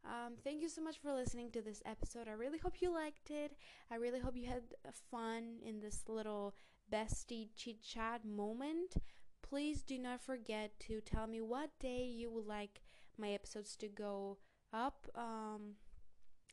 Um, 0.06 0.34
thank 0.44 0.62
you 0.62 0.70
so 0.70 0.82
much 0.82 0.98
for 1.02 1.14
listening 1.14 1.52
to 1.52 1.62
this 1.62 1.82
episode. 1.86 2.28
I 2.28 2.34
really 2.34 2.58
hope 2.58 2.82
you 2.82 2.94
liked 2.94 3.32
it. 3.32 3.54
I 3.90 3.96
really 3.96 4.20
hope 4.20 4.36
you 4.36 4.48
had 4.48 4.64
fun 5.10 5.60
in 5.66 5.80
this 5.80 6.04
little 6.08 6.56
bestie 6.92 7.50
chit 7.56 7.82
chat 7.82 8.26
moment. 8.26 8.96
Please 9.42 9.82
do 9.82 9.98
not 9.98 10.22
forget 10.22 10.78
to 10.82 11.00
tell 11.02 11.28
me 11.28 11.40
what 11.42 11.70
day 11.80 12.04
you 12.04 12.30
would 12.32 12.46
like 12.46 12.82
my 13.18 13.30
episodes 13.30 13.76
to 13.78 13.88
go 13.88 14.38
up. 14.74 15.08
Um, 15.16 15.76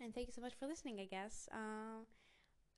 and 0.00 0.14
thank 0.14 0.28
you 0.28 0.32
so 0.32 0.40
much 0.40 0.54
for 0.54 0.66
listening, 0.66 1.00
I 1.00 1.06
guess. 1.06 1.48
Uh, 1.52 2.04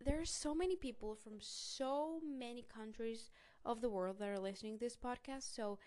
there 0.04 0.20
are 0.20 0.24
so 0.24 0.54
many 0.54 0.76
people 0.76 1.14
from 1.14 1.34
so 1.40 2.20
many 2.26 2.64
countries 2.74 3.30
of 3.64 3.80
the 3.80 3.90
world 3.90 4.18
that 4.18 4.28
are 4.28 4.38
listening 4.38 4.78
to 4.78 4.84
this 4.84 4.96
podcast. 4.96 5.54
So, 5.54 5.78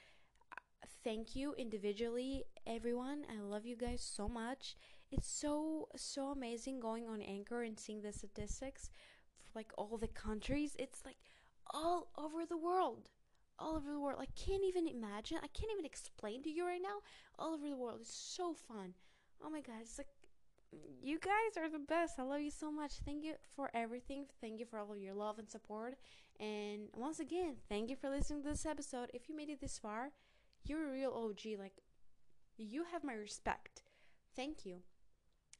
thank 1.03 1.35
you 1.35 1.53
individually, 1.57 2.43
everyone. 2.65 3.25
I 3.29 3.41
love 3.41 3.65
you 3.65 3.75
guys 3.75 4.01
so 4.01 4.27
much. 4.27 4.75
It's 5.11 5.27
so, 5.27 5.87
so 5.95 6.29
amazing 6.29 6.79
going 6.79 7.07
on 7.07 7.21
Anchor 7.21 7.63
and 7.63 7.79
seeing 7.79 8.01
the 8.01 8.11
statistics 8.11 8.89
like 9.55 9.71
all 9.77 9.97
the 9.97 10.07
countries. 10.07 10.75
It's 10.77 11.03
like 11.05 11.17
all 11.73 12.09
over 12.17 12.45
the 12.45 12.57
world. 12.57 13.09
All 13.57 13.75
over 13.77 13.91
the 13.91 13.99
world. 13.99 14.19
I 14.21 14.27
can't 14.35 14.63
even 14.65 14.87
imagine. 14.87 15.37
I 15.37 15.47
can't 15.47 15.71
even 15.71 15.85
explain 15.85 16.43
to 16.43 16.49
you 16.49 16.65
right 16.65 16.81
now. 16.81 16.97
All 17.39 17.53
over 17.53 17.69
the 17.69 17.77
world. 17.77 17.99
It's 18.01 18.13
so 18.13 18.53
fun. 18.53 18.93
Oh 19.43 19.49
my 19.49 19.61
god. 19.61 19.77
It's 19.81 19.97
like 19.97 20.09
you 21.01 21.19
guys 21.19 21.57
are 21.57 21.69
the 21.69 21.79
best. 21.79 22.19
I 22.19 22.23
love 22.23 22.41
you 22.41 22.51
so 22.51 22.71
much. 22.71 22.93
Thank 23.05 23.23
you 23.23 23.33
for 23.55 23.69
everything. 23.73 24.25
Thank 24.41 24.59
you 24.59 24.65
for 24.65 24.79
all 24.79 24.91
of 24.91 24.99
your 24.99 25.13
love 25.13 25.39
and 25.39 25.49
support. 25.49 25.95
And 26.39 26.89
once 26.93 27.19
again, 27.19 27.55
thank 27.69 27.89
you 27.89 27.95
for 27.95 28.09
listening 28.09 28.43
to 28.43 28.49
this 28.49 28.65
episode. 28.65 29.09
If 29.13 29.29
you 29.29 29.35
made 29.35 29.49
it 29.49 29.61
this 29.61 29.79
far, 29.79 30.11
you're 30.69 30.87
a 30.87 30.91
real 30.91 31.11
OG. 31.11 31.59
Like, 31.59 31.81
you 32.57 32.85
have 32.91 33.03
my 33.03 33.13
respect. 33.13 33.83
Thank 34.35 34.65
you. 34.65 34.77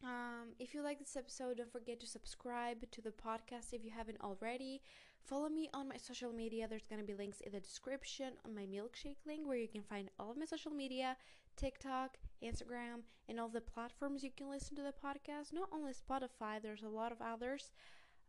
Um, 0.03 0.53
if 0.59 0.73
you 0.73 0.83
like 0.83 0.99
this 0.99 1.15
episode, 1.15 1.57
don't 1.57 1.71
forget 1.71 1.99
to 2.01 2.07
subscribe 2.07 2.89
to 2.91 3.01
the 3.01 3.11
podcast 3.11 3.73
if 3.73 3.83
you 3.83 3.91
haven't 3.91 4.21
already. 4.21 4.81
Follow 5.23 5.49
me 5.49 5.69
on 5.73 5.87
my 5.87 5.97
social 5.97 6.31
media. 6.31 6.67
There's 6.67 6.87
going 6.87 7.01
to 7.01 7.07
be 7.07 7.15
links 7.15 7.41
in 7.41 7.51
the 7.51 7.59
description 7.59 8.33
on 8.45 8.53
my 8.53 8.63
milkshake 8.63 9.25
link 9.25 9.47
where 9.47 9.57
you 9.57 9.67
can 9.67 9.81
find 9.81 10.09
all 10.19 10.31
of 10.31 10.37
my 10.37 10.45
social 10.45 10.71
media 10.71 11.17
TikTok, 11.55 12.17
Instagram, 12.43 13.01
and 13.27 13.39
all 13.39 13.49
the 13.49 13.61
platforms 13.61 14.23
you 14.23 14.29
can 14.35 14.49
listen 14.49 14.75
to 14.75 14.83
the 14.83 14.93
podcast. 14.93 15.53
Not 15.53 15.69
only 15.73 15.93
Spotify, 15.93 16.61
there's 16.61 16.83
a 16.83 16.89
lot 16.89 17.11
of 17.11 17.21
others. 17.21 17.71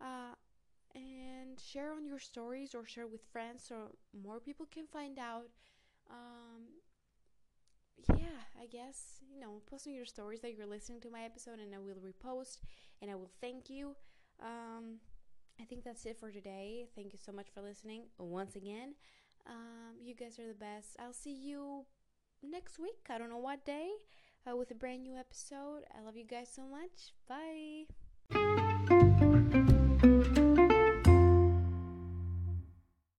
Uh, 0.01 0.35
and 0.95 1.61
share 1.61 1.93
on 1.93 2.07
your 2.07 2.19
stories 2.19 2.75
or 2.75 2.87
share 2.87 3.07
with 3.07 3.21
friends 3.31 3.65
so 3.69 3.95
more 4.25 4.41
people 4.41 4.67
can 4.71 4.87
find 4.87 5.19
out. 5.19 5.49
Um, 6.11 6.83
yeah, 8.17 8.39
I 8.61 8.67
guess, 8.67 9.21
you 9.33 9.41
know, 9.41 9.63
post 9.69 9.87
on 9.87 9.95
your 9.95 10.05
stories 10.05 10.41
that 10.41 10.55
you're 10.55 10.67
listening 10.67 11.01
to 11.01 11.11
my 11.11 11.23
episode 11.23 11.59
and 11.59 11.75
I 11.75 11.79
will 11.79 11.97
repost 11.97 12.59
and 13.03 13.11
I 13.11 13.15
will 13.15 13.31
thank 13.41 13.69
you. 13.71 13.97
Um, 14.41 14.99
I 15.61 15.65
think 15.65 15.85
that's 15.85 16.05
it 16.07 16.19
for 16.19 16.31
today. 16.31 16.87
Thank 16.95 17.13
you 17.13 17.19
so 17.25 17.33
much 17.33 17.49
for 17.53 17.63
listening 17.63 18.05
once 18.19 18.55
again. 18.57 18.95
Um, 19.49 19.97
you 20.03 20.15
guys 20.15 20.39
are 20.39 20.47
the 20.47 20.55
best. 20.55 20.97
I'll 20.99 21.13
see 21.13 21.33
you 21.33 21.87
next 22.43 22.79
week. 22.79 23.07
I 23.11 23.19
don't 23.19 23.31
know 23.31 23.39
what 23.39 23.65
day 23.65 23.91
uh, 24.49 24.57
with 24.57 24.71
a 24.71 24.75
brand 24.75 25.03
new 25.03 25.17
episode. 25.17 25.83
I 25.97 26.03
love 26.05 26.17
you 26.17 26.25
guys 26.25 26.51
so 26.55 26.63
much. 26.63 27.13
Bye. 27.29 28.06